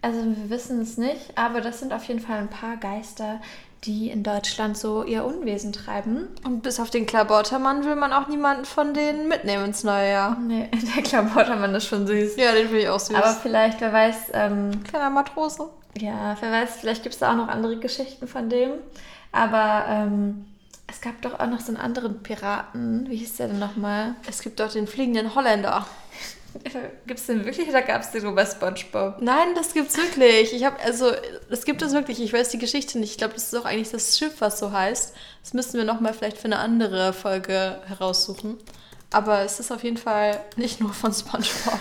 Also 0.03 0.21
wir 0.25 0.49
wissen 0.51 0.81
es 0.81 0.97
nicht, 0.97 1.37
aber 1.37 1.61
das 1.61 1.81
sind 1.81 1.93
auf 1.93 2.05
jeden 2.05 2.21
Fall 2.21 2.39
ein 2.39 2.49
paar 2.49 2.77
Geister, 2.77 3.41
die 3.85 4.11
in 4.11 4.23
Deutschland 4.23 4.77
so 4.77 5.05
ihr 5.05 5.25
Unwesen 5.25 5.73
treiben. 5.73 6.29
Und 6.45 6.63
bis 6.63 6.81
auf 6.81 6.91
den 6.91 7.07
Klabautermann 7.07 7.85
will 7.85 7.97
man 7.97 8.13
auch 8.13 8.29
niemanden 8.29 8.65
von 8.65 8.93
denen 8.93 9.29
mitnehmen 9.29 9.67
ins 9.67 9.85
neue 9.85 10.11
Jahr. 10.11 10.39
Nee, 10.39 10.69
der 10.97 11.03
Klabautermann 11.03 11.75
ist 11.75 11.87
schon 11.87 12.07
süß. 12.07 12.37
Ja, 12.37 12.53
den 12.53 12.67
finde 12.67 12.83
ich 12.83 12.89
auch 12.89 13.01
süß. 13.01 13.17
Aber 13.17 13.33
vielleicht, 13.33 13.81
wer 13.81 13.93
weiß... 13.93 14.17
Ähm, 14.35 14.85
Kleiner 14.85 15.11
Matrose. 15.11 15.71
Ja, 15.99 16.37
wer 16.41 16.53
weiß, 16.53 16.77
vielleicht 16.81 17.03
gibt 17.03 17.15
es 17.15 17.21
da 17.21 17.33
auch 17.33 17.37
noch 17.37 17.49
andere 17.49 17.77
Geschichten 17.79 18.29
von 18.29 18.49
dem. 18.51 18.73
Aber 19.33 19.87
ähm, 19.89 20.45
es 20.87 21.01
gab 21.01 21.23
doch 21.23 21.39
auch 21.39 21.47
noch 21.47 21.61
so 21.61 21.69
einen 21.69 21.77
anderen 21.77 22.23
Piraten. 22.23 23.09
Wie 23.09 23.17
hieß 23.17 23.37
der 23.37 23.49
denn 23.49 23.59
nochmal? 23.59 24.15
Es 24.29 24.41
gibt 24.43 24.61
doch 24.61 24.71
den 24.73 24.87
fliegenden 24.87 25.35
Holländer. 25.35 25.87
Gibt 27.07 27.21
es 27.21 27.27
den 27.27 27.45
wirklich 27.45 27.69
oder 27.69 27.83
gab 27.83 28.03
es 28.03 28.11
den 28.11 28.23
nur 28.23 28.35
bei 28.35 28.45
SpongeBob? 28.45 29.17
Nein, 29.21 29.55
das 29.55 29.73
gibt's 29.73 29.97
wirklich. 29.97 30.53
Ich 30.53 30.65
habe 30.65 30.81
also, 30.81 31.13
das 31.49 31.65
gibt 31.65 31.83
es 31.83 31.93
wirklich. 31.93 32.21
Ich 32.21 32.33
weiß 32.33 32.49
die 32.49 32.59
Geschichte 32.59 32.99
nicht. 32.99 33.13
Ich 33.13 33.19
glaube, 33.19 33.35
das 33.35 33.45
ist 33.45 33.55
auch 33.55 33.65
eigentlich 33.65 33.91
das 33.91 34.19
Schiff, 34.19 34.41
was 34.41 34.59
so 34.59 34.73
heißt. 34.73 35.15
Das 35.43 35.55
müssten 35.55 35.79
wir 35.79 35.85
nochmal 35.85 36.13
vielleicht 36.13 36.39
für 36.39 36.47
eine 36.47 36.59
andere 36.59 37.13
Folge 37.13 37.81
heraussuchen. 37.87 38.59
Aber 39.13 39.41
es 39.41 39.61
ist 39.61 39.73
auf 39.73 39.83
jeden 39.83 39.97
Fall 39.97 40.41
nicht 40.57 40.81
nur 40.81 40.93
von 40.93 41.13
SpongeBob. 41.13 41.81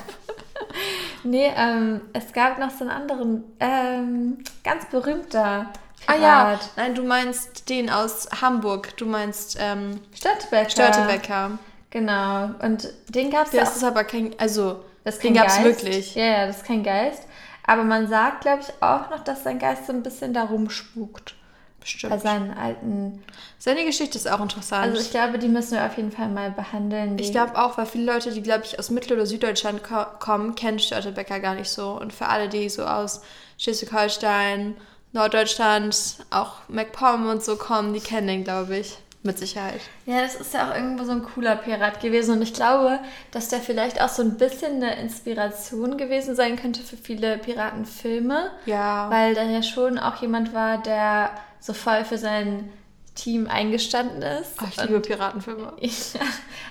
nee, 1.24 1.52
ähm, 1.56 2.02
es 2.14 2.32
gab 2.34 2.60
noch 2.60 2.72
so 2.72 2.82
einen 2.82 2.92
anderen, 2.92 3.44
ähm, 3.60 4.44
ganz 4.64 4.86
berühmter 4.90 5.72
Pirat. 6.06 6.18
Ah 6.18 6.22
ja, 6.22 6.60
nein, 6.76 6.96
du 6.96 7.04
meinst 7.04 7.70
den 7.70 7.90
aus 7.90 8.28
Hamburg. 8.42 8.96
Du 8.98 9.06
meinst 9.06 9.58
ähm, 9.60 10.00
Störtebecker. 10.14 10.70
Störtebecker. 10.70 11.60
Genau. 11.90 12.52
Und 12.62 12.90
den 13.08 13.32
gab 13.32 13.48
es 13.48 13.54
ja. 13.54 13.62
Das 13.62 13.76
ist 13.76 13.84
aber 13.84 14.04
kein, 14.04 14.34
also 14.38 14.84
das 15.04 15.20
den 15.20 15.34
gab 15.34 15.48
es 15.48 15.64
wirklich. 15.64 16.16
Ja, 16.16 16.26
ja, 16.26 16.48
das 16.48 16.58
ist 16.58 16.66
kein 16.66 16.84
Geist. 16.84 17.24
Aber 17.66 17.84
man 17.84 18.08
sagt, 18.08 18.42
glaube 18.42 18.62
ich, 18.62 18.74
auch 18.82 19.10
noch, 19.10 19.24
dass 19.24 19.44
sein 19.44 19.60
Geist 19.60 19.88
so 19.88 19.94
ein 19.94 20.04
bisschen 20.04 20.34
da 20.34 20.44
rumspukt. 20.44 21.36
Bestimmt. 21.80 22.12
Bei 22.12 22.20
seinen 22.20 22.52
alten. 22.58 23.24
Seine 23.58 23.86
Geschichte 23.86 24.18
ist 24.18 24.30
auch 24.30 24.42
interessant. 24.42 24.88
Also 24.88 25.02
ich 25.02 25.12
glaube, 25.12 25.40
die 25.40 25.48
müssen 25.48 25.74
wir 25.74 25.86
auf 25.86 25.96
jeden 25.96 26.12
Fall 26.12 26.28
mal 26.28 26.52
behandeln. 26.52 27.18
Ich 27.20 27.32
glaube 27.32 27.58
auch, 27.58 27.78
weil 27.78 27.86
viele 27.86 28.12
Leute, 28.12 28.32
die, 28.32 28.42
glaube 28.42 28.66
ich, 28.66 28.78
aus 28.78 28.90
Mittel- 28.90 29.14
oder 29.14 29.26
Süddeutschland 29.26 29.84
ko 29.84 30.06
kommen, 30.20 30.56
kennen 30.56 30.80
Störtebecker 30.80 31.40
gar 31.40 31.56
nicht 31.56 31.70
so. 31.70 31.92
Und 31.92 32.12
für 32.12 32.28
alle, 32.28 32.50
die 32.50 32.68
so 32.70 32.84
aus 32.86 33.22
Schleswig-Holstein, 33.58 34.76
Norddeutschland, 35.14 35.96
auch 36.32 36.56
MacPom 36.68 37.28
und 37.30 37.44
so 37.44 37.56
kommen, 37.56 37.94
die 37.94 38.02
kennen 38.02 38.28
den, 38.28 38.44
glaube 38.44 38.78
ich. 38.78 38.98
Mit 39.22 39.38
Sicherheit. 39.38 39.82
Ja, 40.06 40.22
das 40.22 40.36
ist 40.36 40.54
ja 40.54 40.70
auch 40.70 40.76
irgendwo 40.76 41.04
so 41.04 41.12
ein 41.12 41.24
cooler 41.24 41.58
Pirat 41.58 42.00
gewesen. 42.00 42.36
Und 42.36 42.42
ich 42.42 42.54
glaube, 42.54 43.00
dass 43.32 43.50
der 43.50 43.60
vielleicht 43.60 44.02
auch 44.02 44.08
so 44.08 44.22
ein 44.22 44.38
bisschen 44.38 44.76
eine 44.76 44.98
Inspiration 44.98 45.98
gewesen 45.98 46.36
sein 46.36 46.56
könnte 46.56 46.82
für 46.82 46.96
viele 46.96 47.38
Piratenfilme. 47.38 48.52
Ja. 48.66 49.10
Weil 49.10 49.36
da 49.36 49.44
ja 49.44 49.62
schon 49.62 50.00
auch 50.00 50.22
jemand 50.22 50.54
war, 50.54 50.82
der 50.82 51.32
so 51.60 51.74
voll 51.74 52.06
für 52.06 52.18
sein 52.18 52.72
Team 53.16 53.48
eingestanden 53.48 54.22
ist. 54.22 54.54
Oh, 54.62 54.66
ich 54.70 54.82
liebe 54.82 55.02
Piratenfilme. 55.02 55.74
ja, 55.82 56.22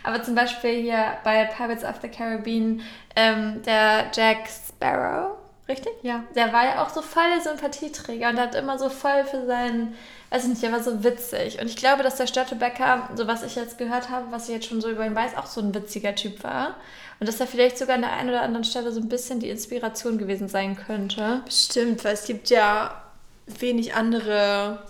aber 0.02 0.22
zum 0.22 0.34
Beispiel 0.34 0.80
hier 0.80 1.18
bei 1.24 1.44
Pirates 1.44 1.84
of 1.84 1.96
the 2.00 2.08
Caribbean, 2.08 2.80
ähm, 3.14 3.60
der 3.66 4.10
Jack 4.14 4.48
Sparrow, 4.48 5.36
richtig? 5.68 5.92
Ja. 6.02 6.24
Der 6.34 6.52
war 6.52 6.64
ja 6.64 6.82
auch 6.82 6.88
so 6.88 7.02
voll 7.02 7.40
Sympathieträger 7.42 8.30
und 8.30 8.40
hat 8.40 8.54
immer 8.54 8.78
so 8.78 8.88
voll 8.88 9.24
für 9.24 9.46
seinen 9.46 9.94
weiß 10.30 10.44
ich 10.44 10.50
nicht, 10.50 10.62
er 10.62 10.72
war 10.72 10.82
so 10.82 11.04
witzig. 11.04 11.60
Und 11.60 11.68
ich 11.68 11.76
glaube, 11.76 12.02
dass 12.02 12.16
der 12.16 12.26
Störtebecker, 12.26 13.08
so 13.14 13.26
was 13.26 13.42
ich 13.42 13.56
jetzt 13.56 13.78
gehört 13.78 14.10
habe, 14.10 14.30
was 14.30 14.48
ich 14.48 14.54
jetzt 14.54 14.66
schon 14.66 14.80
so 14.80 14.90
über 14.90 15.06
ihn 15.06 15.14
weiß, 15.14 15.36
auch 15.36 15.46
so 15.46 15.60
ein 15.60 15.74
witziger 15.74 16.14
Typ 16.14 16.44
war. 16.44 16.74
Und 17.20 17.28
dass 17.28 17.40
er 17.40 17.46
vielleicht 17.46 17.78
sogar 17.78 17.96
an 17.96 18.02
der 18.02 18.12
einen 18.12 18.28
oder 18.28 18.42
anderen 18.42 18.64
Stelle 18.64 18.92
so 18.92 19.00
ein 19.00 19.08
bisschen 19.08 19.40
die 19.40 19.48
Inspiration 19.48 20.18
gewesen 20.18 20.48
sein 20.48 20.76
könnte. 20.76 21.40
Bestimmt, 21.44 22.04
weil 22.04 22.14
es 22.14 22.26
gibt 22.26 22.50
ja 22.50 23.02
wenig 23.46 23.94
andere 23.94 24.82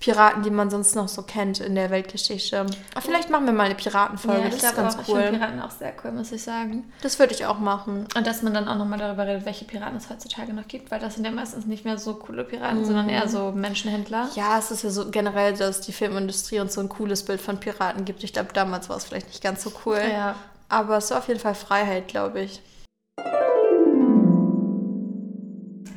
Piraten, 0.00 0.42
die 0.42 0.50
man 0.50 0.68
sonst 0.68 0.94
noch 0.96 1.08
so 1.08 1.22
kennt 1.22 1.60
in 1.60 1.74
der 1.74 1.88
Weltgeschichte. 1.90 2.60
Aber 2.60 3.00
vielleicht 3.00 3.30
machen 3.30 3.46
wir 3.46 3.54
mal 3.54 3.64
eine 3.64 3.74
Piratenfolge, 3.74 4.40
Ja, 4.42 4.46
das 4.48 4.56
ich 4.56 4.62
ist 4.64 4.76
ganz 4.76 4.96
auch, 4.96 5.00
ich 5.02 5.08
cool. 5.08 5.22
finde 5.22 5.38
Piraten 5.38 5.60
auch 5.62 5.70
sehr 5.70 5.92
cool, 6.04 6.12
muss 6.12 6.30
ich 6.30 6.42
sagen. 6.42 6.92
Das 7.00 7.18
würde 7.18 7.32
ich 7.32 7.46
auch 7.46 7.58
machen. 7.58 8.06
Und 8.14 8.26
dass 8.26 8.42
man 8.42 8.52
dann 8.52 8.68
auch 8.68 8.76
nochmal 8.76 8.98
darüber 8.98 9.26
redet, 9.26 9.46
welche 9.46 9.64
Piraten 9.64 9.96
es 9.96 10.10
heutzutage 10.10 10.52
noch 10.52 10.68
gibt, 10.68 10.90
weil 10.90 11.00
das 11.00 11.14
sind 11.14 11.24
ja 11.24 11.30
meistens 11.30 11.64
nicht 11.64 11.86
mehr 11.86 11.96
so 11.96 12.14
coole 12.14 12.44
Piraten, 12.44 12.80
Mhm. 12.80 12.84
sondern 12.84 13.08
eher 13.08 13.28
so 13.28 13.52
Menschenhändler. 13.52 14.28
Ja, 14.34 14.58
es 14.58 14.70
ist 14.70 14.82
ja 14.84 14.90
so 14.90 15.10
generell, 15.10 15.54
dass 15.54 15.80
die 15.80 15.92
Filmindustrie 15.92 16.60
uns 16.60 16.74
so 16.74 16.80
ein 16.82 16.90
cooles 16.90 17.22
Bild 17.24 17.40
von 17.40 17.58
Piraten 17.58 18.04
gibt. 18.04 18.22
Ich 18.24 18.32
glaube, 18.34 18.52
damals 18.52 18.90
war 18.90 18.96
es 18.98 19.04
vielleicht 19.04 19.28
nicht 19.28 19.42
ganz 19.42 19.62
so 19.62 19.72
cool. 19.86 20.00
Ja. 20.12 20.34
Aber 20.68 20.98
es 20.98 21.10
war 21.10 21.18
auf 21.18 21.28
jeden 21.28 21.40
Fall 21.40 21.54
Freiheit, 21.54 22.08
glaube 22.08 22.40
ich. 22.42 22.60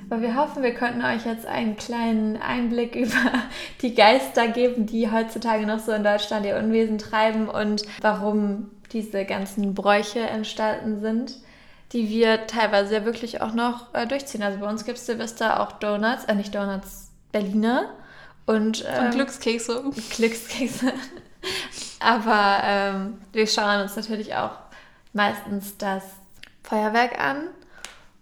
Aber 0.10 0.22
wir 0.22 0.36
hoffen, 0.36 0.64
wir 0.64 0.74
konnten 0.74 1.04
euch 1.04 1.26
jetzt 1.26 1.46
einen 1.46 1.76
kleinen 1.76 2.38
Einblick 2.38 2.96
über 2.96 3.44
die 3.82 3.94
Geister 3.94 4.48
geben, 4.48 4.86
die 4.86 5.12
heutzutage 5.12 5.66
noch 5.66 5.80
so 5.80 5.92
in 5.92 6.04
Deutschland 6.04 6.46
ihr 6.46 6.58
Unwesen 6.58 6.98
treiben 6.98 7.50
und 7.50 7.84
warum 8.02 8.72
diese 8.94 9.26
ganzen 9.26 9.74
Bräuche 9.74 10.22
entstanden 10.22 11.02
sind, 11.02 11.38
die 11.92 12.10
wir 12.10 12.48
teilweise 12.48 12.96
ja 12.96 13.06
wirklich 13.06 13.42
auch 13.42 13.54
noch 13.54 13.94
äh, 13.94 14.08
durchziehen. 14.08 14.44
Also 14.44 14.60
bei 14.60 14.70
uns 14.70 14.86
gibt 14.86 14.98
es 14.98 15.06
Silvester 15.06 15.60
auch 15.60 15.74
Donuts, 15.74 16.26
äh 16.26 16.36
nicht 16.36 16.56
Donuts, 16.56 17.12
Berliner 17.32 17.90
und, 18.46 18.86
ähm, 18.88 19.06
Und 19.06 19.12
Glückskekse. 19.12 19.84
Glückskekse. 20.16 20.94
Aber 22.00 22.60
ähm, 22.64 23.18
wir 23.34 23.48
schauen 23.48 23.82
uns 23.82 23.96
natürlich 23.96 24.36
auch 24.36 24.52
meistens 25.14 25.78
das 25.78 26.04
Feuerwerk 26.64 27.20
an. 27.20 27.50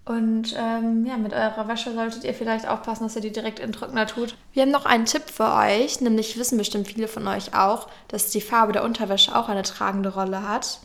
Und 0.05 0.55
ähm, 0.55 1.03
ja, 1.07 1.17
mit 1.17 1.33
eurer 1.33 1.67
Wäsche 1.67 1.91
solltet 1.91 2.23
ihr 2.23 2.35
vielleicht 2.35 2.67
aufpassen, 2.67 3.05
dass 3.05 3.15
ihr 3.15 3.23
die 3.23 3.31
direkt 3.31 3.57
in 3.57 3.71
den 3.71 3.73
Trockner 3.73 4.05
tut. 4.05 4.35
Wir 4.53 4.61
haben 4.61 4.71
noch 4.71 4.85
einen 4.85 5.05
Tipp 5.05 5.23
für 5.33 5.51
euch, 5.51 5.99
nämlich 5.99 6.37
wissen 6.37 6.59
bestimmt 6.59 6.87
viele 6.87 7.07
von 7.07 7.27
euch 7.27 7.55
auch, 7.55 7.87
dass 8.07 8.29
die 8.29 8.41
Farbe 8.41 8.73
der 8.73 8.83
Unterwäsche 8.83 9.35
auch 9.35 9.49
eine 9.49 9.63
tragende 9.63 10.13
Rolle 10.13 10.47
hat. 10.47 10.79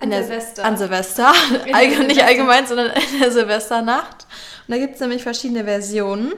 An 0.00 0.10
Silvester. 0.10 0.64
An 0.64 0.76
Silvester. 0.76 1.28
Allgemein, 1.72 2.06
nicht 2.06 2.16
Silvester. 2.16 2.26
allgemein, 2.26 2.66
sondern 2.66 2.90
in 2.90 3.20
der 3.20 3.30
Silvesternacht. 3.30 4.26
Und 4.66 4.74
da 4.74 4.78
gibt 4.78 4.94
es 4.94 5.00
nämlich 5.00 5.22
verschiedene 5.22 5.64
Versionen. 5.64 6.32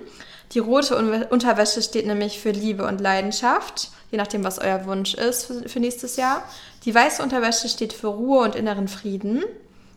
Die 0.53 0.59
rote 0.59 0.99
Un 0.99 1.23
Unterwäsche 1.31 1.81
steht 1.81 2.07
nämlich 2.07 2.41
für 2.41 2.51
Liebe 2.51 2.87
und 2.87 3.01
Leidenschaft, 3.01 3.91
je 4.11 4.19
nachdem, 4.19 4.45
was 4.45 4.59
euer 4.59 4.85
Wunsch 4.85 5.15
ist 5.15 5.51
für 5.67 5.81
nächstes 5.81 6.17
Jahr. 6.17 6.43
Die 6.85 6.95
weiße 6.95 7.23
Unterwäsche 7.23 7.71
steht 7.71 7.95
für 7.95 8.09
Ruhe 8.09 8.41
und 8.41 8.55
inneren 8.55 8.89
Frieden. 8.89 9.45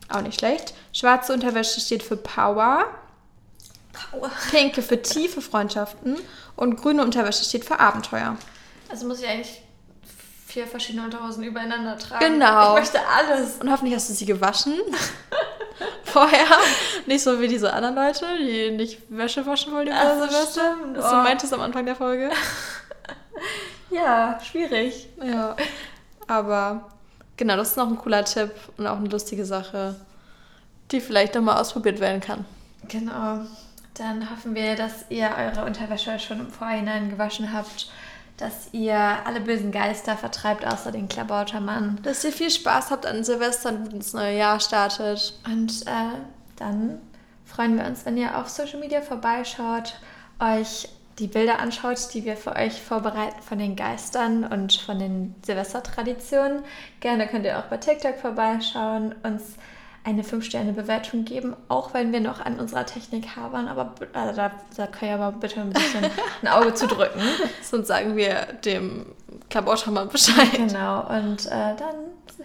Auch 0.09 0.21
nicht 0.21 0.39
schlecht. 0.39 0.73
Schwarze 0.93 1.33
Unterwäsche 1.33 1.79
steht 1.79 2.03
für 2.03 2.15
Power. 2.17 2.85
Power. 4.11 4.29
Pinke 4.51 4.81
für 4.81 5.01
tiefe 5.01 5.41
Freundschaften. 5.41 6.17
Und 6.55 6.75
grüne 6.77 7.01
Unterwäsche 7.03 7.43
steht 7.43 7.65
für 7.65 7.79
Abenteuer. 7.79 8.37
Also 8.89 9.07
muss 9.07 9.19
ich 9.21 9.27
eigentlich 9.27 9.61
vier 10.47 10.67
verschiedene 10.67 11.03
Unterhosen 11.05 11.43
übereinander 11.43 11.97
tragen. 11.97 12.25
Genau. 12.33 12.75
Ich 12.75 12.81
möchte 12.81 12.99
alles. 13.07 13.55
Und 13.59 13.69
hoffentlich 13.71 13.95
hast 13.95 14.09
du 14.09 14.13
sie 14.13 14.25
gewaschen. 14.25 14.73
Vorher. 16.05 16.45
Nicht 17.07 17.23
so 17.23 17.41
wie 17.41 17.47
diese 17.47 17.73
anderen 17.73 17.95
Leute, 17.95 18.25
die 18.39 18.71
nicht 18.71 18.99
Wäsche 19.09 19.45
waschen 19.45 19.73
wollen 19.73 19.87
über 19.87 19.97
Ach, 19.99 20.13
Silvester. 20.29 20.75
stimmt. 20.77 20.97
Was 20.97 21.09
du 21.09 21.15
Oh. 21.17 21.23
meintest 21.23 21.53
am 21.53 21.61
Anfang 21.61 21.85
der 21.85 21.95
Folge. 21.95 22.29
Ja, 23.91 24.39
schwierig. 24.43 25.07
Ja. 25.23 25.55
Aber 26.27 26.89
genau, 27.37 27.55
das 27.55 27.69
ist 27.69 27.77
noch 27.77 27.87
ein 27.87 27.97
cooler 27.97 28.25
Tipp 28.25 28.51
und 28.77 28.87
auch 28.87 28.97
eine 28.97 29.09
lustige 29.09 29.45
Sache, 29.45 29.95
die 30.91 31.01
vielleicht 31.01 31.35
nochmal 31.35 31.59
ausprobiert 31.59 31.99
werden 31.99 32.21
kann. 32.21 32.45
Genau. 32.87 33.41
Dann 33.95 34.29
hoffen 34.29 34.55
wir, 34.55 34.75
dass 34.75 35.05
ihr 35.09 35.29
eure 35.37 35.65
Unterwäsche 35.65 36.19
schon 36.19 36.41
im 36.41 36.49
Vorhinein 36.49 37.09
gewaschen 37.09 37.53
habt, 37.53 37.89
dass 38.37 38.73
ihr 38.73 38.97
alle 38.97 39.39
bösen 39.39 39.71
Geister 39.71 40.17
vertreibt, 40.17 40.67
außer 40.67 40.91
den 40.91 41.07
Klabautermann. 41.07 41.99
Dass 42.03 42.23
ihr 42.25 42.33
viel 42.33 42.51
Spaß 42.51 42.91
habt 42.91 43.05
an 43.05 43.23
Silvester 43.23 43.69
und 43.69 43.93
ins 43.93 44.13
neue 44.13 44.37
Jahr 44.37 44.59
startet. 44.59 45.39
Und 45.45 45.83
äh, 45.87 46.17
dann 46.57 46.99
freuen 47.45 47.77
wir 47.77 47.85
uns, 47.85 48.05
wenn 48.05 48.17
ihr 48.17 48.37
auf 48.37 48.49
Social 48.49 48.79
Media 48.79 49.01
vorbeischaut, 49.01 49.95
euch 50.39 50.89
die 51.19 51.27
Bilder 51.27 51.59
anschaut, 51.59 52.13
die 52.13 52.25
wir 52.25 52.35
für 52.35 52.55
euch 52.55 52.81
vorbereiten 52.81 53.41
von 53.41 53.57
den 53.57 53.75
Geistern 53.75 54.43
und 54.43 54.73
von 54.73 54.99
den 54.99 55.35
Silvestertraditionen. 55.45 56.63
Gerne 56.99 57.27
könnt 57.27 57.45
ihr 57.45 57.57
auch 57.57 57.65
bei 57.65 57.77
TikTok 57.77 58.17
vorbeischauen, 58.17 59.15
uns 59.23 59.55
eine 60.03 60.21
5-Sterne-Bewertung 60.21 61.25
geben, 61.25 61.55
auch 61.67 61.93
wenn 61.93 62.13
wir 62.13 62.19
noch 62.19 62.39
an 62.39 62.59
unserer 62.59 62.85
Technik 62.85 63.35
habern. 63.35 63.67
Aber 63.67 63.95
also 64.13 64.35
da, 64.35 64.51
da 64.77 64.87
könnt 64.87 65.11
ihr 65.11 65.15
aber 65.15 65.31
bitte 65.31 65.61
ein 65.61 65.71
bisschen 65.71 66.05
ein 66.41 66.47
Auge 66.47 66.73
zu 66.75 66.87
drücken. 66.87 67.21
Sonst 67.63 67.87
sagen 67.87 68.15
wir 68.15 68.45
dem 68.65 69.07
Klabautermann 69.49 70.09
Bescheid. 70.09 70.51
Genau, 70.53 71.07
und 71.09 71.47
äh, 71.47 71.75
dann 71.75 71.95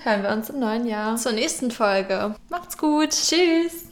hören 0.03 0.23
wir 0.23 0.31
uns 0.31 0.49
im 0.49 0.61
neuen 0.61 0.87
Jahr. 0.87 1.17
Zur 1.17 1.33
nächsten 1.33 1.71
Folge. 1.71 2.35
Macht's 2.49 2.79
gut. 2.79 3.11
Tschüss! 3.11 3.85